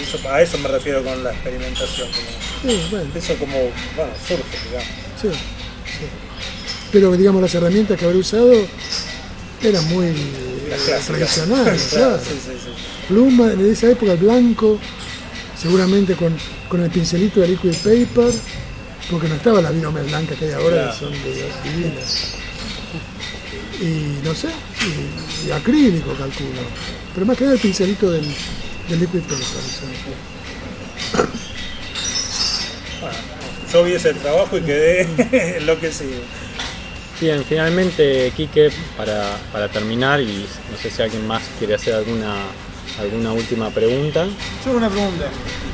[0.00, 2.08] Eso- a eso me refiero con la experimentación.
[2.08, 3.58] como- Sí, bueno, eso como,
[3.96, 4.88] bueno, surge, digamos.
[5.20, 6.06] sí, sí.
[6.92, 8.52] Pero digamos las herramientas que habré usado
[9.62, 12.70] eran muy eh, tradicionales, Claro, sí, sí, sí.
[13.08, 14.78] Pluma, en esa época el blanco,
[15.60, 16.36] seguramente con,
[16.68, 18.32] con el pincelito de liquid paper,
[19.10, 20.92] porque no estaba la virome blanca que hay ahora, Claro.
[20.92, 22.34] que son de- divinas.
[23.80, 24.48] Y no sé,
[25.46, 26.60] y, y acrílico calculo.
[27.14, 28.24] Pero más que nada el pincelito del,
[28.88, 29.38] del liquid paper.
[33.00, 33.16] Bueno,
[33.72, 36.20] yo vi ese trabajo y quedé enloquecido.
[37.20, 42.34] Bien, finalmente, Quique, para, para terminar, y no sé si alguien más quiere hacer alguna,
[42.98, 44.24] alguna última pregunta.
[44.64, 45.26] Yo hago una pregunta.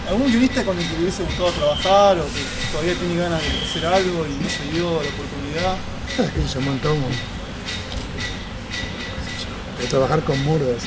[0.08, 3.48] ¿Algún guionista con el que le hubiese gustado trabajar o que todavía tiene ganas de
[3.48, 5.76] hacer algo y no se dio la oportunidad?
[6.18, 7.02] Ah, que se montó un
[9.80, 10.82] de trabajar con Murdas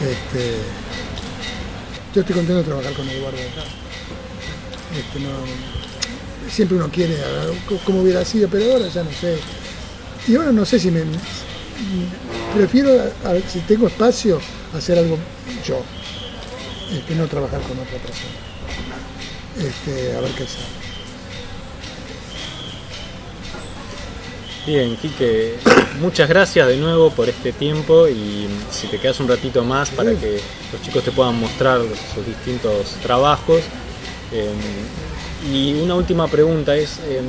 [0.00, 0.56] este
[2.14, 3.64] yo estoy contento de trabajar con Eduardo acá
[4.98, 5.30] este, no,
[6.50, 7.16] siempre uno quiere
[7.84, 9.36] como hubiera sido pero ahora ya no sé.
[10.28, 11.02] Y ahora no sé si me
[12.54, 12.90] prefiero
[13.24, 14.40] a- a- si tengo espacio
[14.76, 15.18] hacer algo
[15.66, 15.80] yo
[16.92, 18.34] este, no trabajar con otra persona.
[19.58, 20.76] Este, a ver qué sale
[24.66, 25.54] Bien, Quique,
[26.00, 30.10] muchas gracias de nuevo por este tiempo y si te quedas un ratito más para
[30.12, 30.40] que
[30.72, 31.80] los chicos te puedan mostrar
[32.14, 33.60] sus distintos trabajos.
[34.32, 34.50] Eh,
[35.52, 37.20] y una última pregunta es, eh,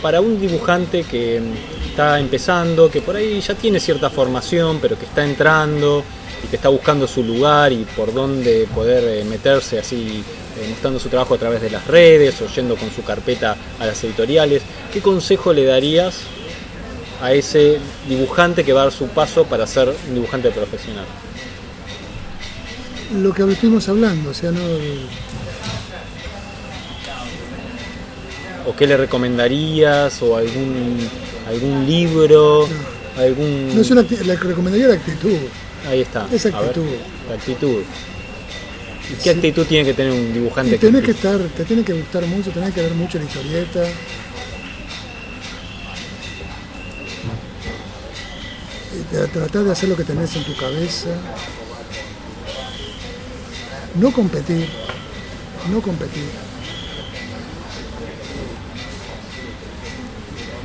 [0.00, 1.40] para un dibujante que
[1.88, 6.04] está empezando, que por ahí ya tiene cierta formación, pero que está entrando
[6.42, 10.24] y que está buscando su lugar y por dónde poder eh, meterse así,
[10.58, 13.86] eh, mostrando su trabajo a través de las redes o yendo con su carpeta a
[13.86, 14.62] las editoriales,
[14.92, 16.20] ¿qué consejo le darías
[17.20, 17.78] a ese
[18.08, 21.06] dibujante que va a dar su paso para ser un dibujante profesional?
[23.20, 24.60] lo que estuvimos hablando, o sea, no,
[28.66, 30.22] ¿O qué le recomendarías?
[30.22, 30.98] ¿O algún,
[31.48, 32.68] algún libro?
[33.18, 33.74] ¿Algún...
[33.74, 35.36] no es una, le recomendaría la actitud.
[35.88, 36.28] Ahí está.
[36.32, 36.86] Esa ver, actitud.
[37.28, 37.82] la actitud.
[39.10, 40.76] ¿Y qué actitud tiene que tener un dibujante?
[40.76, 43.84] Y tenés que estar, te tiene que gustar mucho, tenés que ver mucho la historieta.
[49.32, 51.08] Tratar de hacer lo que tenés en tu cabeza.
[53.96, 54.68] No competir,
[55.70, 56.51] no competir.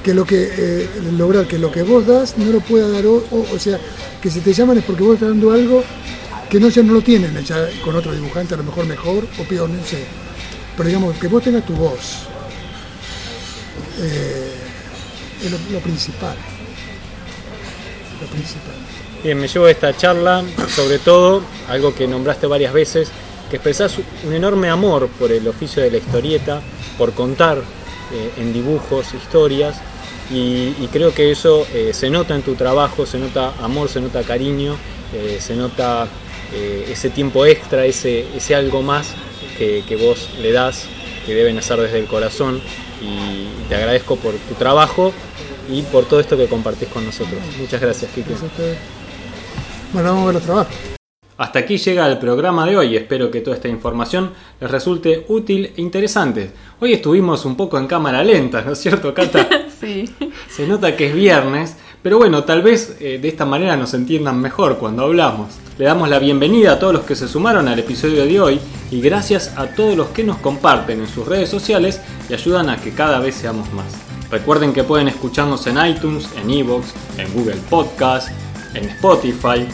[0.08, 3.26] Que lo que eh, lograr que lo que vos das no lo pueda dar o,
[3.30, 3.78] o, sea,
[4.22, 5.84] que si te llaman es porque vos estás dando algo
[6.50, 9.44] que no ya no lo tienen ya con otro dibujante, a lo mejor mejor o
[9.44, 10.06] peor, no sé.
[10.78, 12.26] Pero digamos, que vos tengas tu voz.
[14.00, 14.54] eh,
[15.44, 16.38] es lo, principal.
[18.22, 18.76] Lo principal.
[19.22, 20.42] Bien, me llevo de esta charla,
[20.74, 23.10] sobre todo, algo que nombraste varias veces,
[23.50, 26.62] que expresás un enorme amor por el oficio de la historieta,
[26.98, 29.82] por contar eh, en dibujos historias,
[30.32, 34.24] y, creo que eso eh, se nota en tu trabajo, se nota amor, se nota
[34.24, 34.76] cariño,
[35.14, 36.08] eh, se nota
[36.54, 39.14] eh, ese tiempo extra, ese, ese algo más
[39.58, 40.84] que, vos le das,
[41.26, 42.62] que deben hacer desde el corazón,
[43.02, 45.14] y te agradezco por tu trabajo
[45.70, 47.40] y por todo esto que compartís con nosotros.
[47.60, 48.34] Muchas gracias, está-
[49.94, 50.97] Bueno, vamos a ver los trabajos.
[51.38, 55.72] Hasta aquí llega el programa de hoy, espero que toda esta información les resulte útil
[55.78, 56.50] e interesante.
[56.80, 59.48] Hoy estuvimos un poco en cámara lenta, ¿no es cierto, Cata?
[59.80, 60.10] Sí.
[60.50, 64.42] Se nota que es viernes, pero bueno, tal vez eh, de esta manera nos entiendan
[64.42, 65.50] mejor cuando hablamos.
[65.78, 68.60] Le damos la bienvenida a todos los que se sumaron al episodio de hoy
[68.90, 72.78] y gracias a todos los que nos comparten en sus redes sociales y ayudan a
[72.78, 73.86] que cada vez seamos más.
[74.32, 78.30] Recuerden que pueden escucharnos en iTunes, en Evox, en Google Podcast,
[78.74, 79.68] en Spotify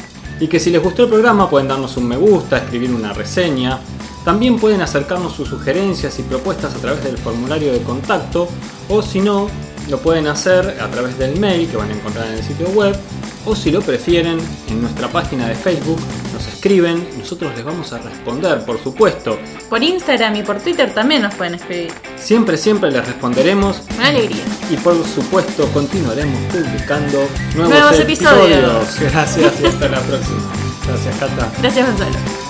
[0.44, 3.80] y que si les gustó el programa pueden darnos un me gusta, escribir una reseña.
[4.26, 8.50] También pueden acercarnos sus sugerencias y propuestas a través del formulario de contacto
[8.90, 9.48] o si no,
[9.90, 12.94] lo pueden hacer a través del mail que van a encontrar en el sitio web
[13.46, 14.38] o si lo prefieren
[14.70, 16.00] en nuestra página de Facebook
[16.44, 19.38] nos escriben, nosotros les vamos a responder, por supuesto.
[19.70, 21.92] Por Instagram y por Twitter también nos pueden escribir.
[22.18, 24.44] Siempre, siempre les responderemos Con alegría.
[24.70, 29.00] y por supuesto continuaremos publicando nuevos, Nuevos episodios.
[29.00, 30.52] Gracias y hasta la próxima.
[30.88, 31.52] Gracias, Cata.
[31.62, 32.43] Gracias, Gonzalo.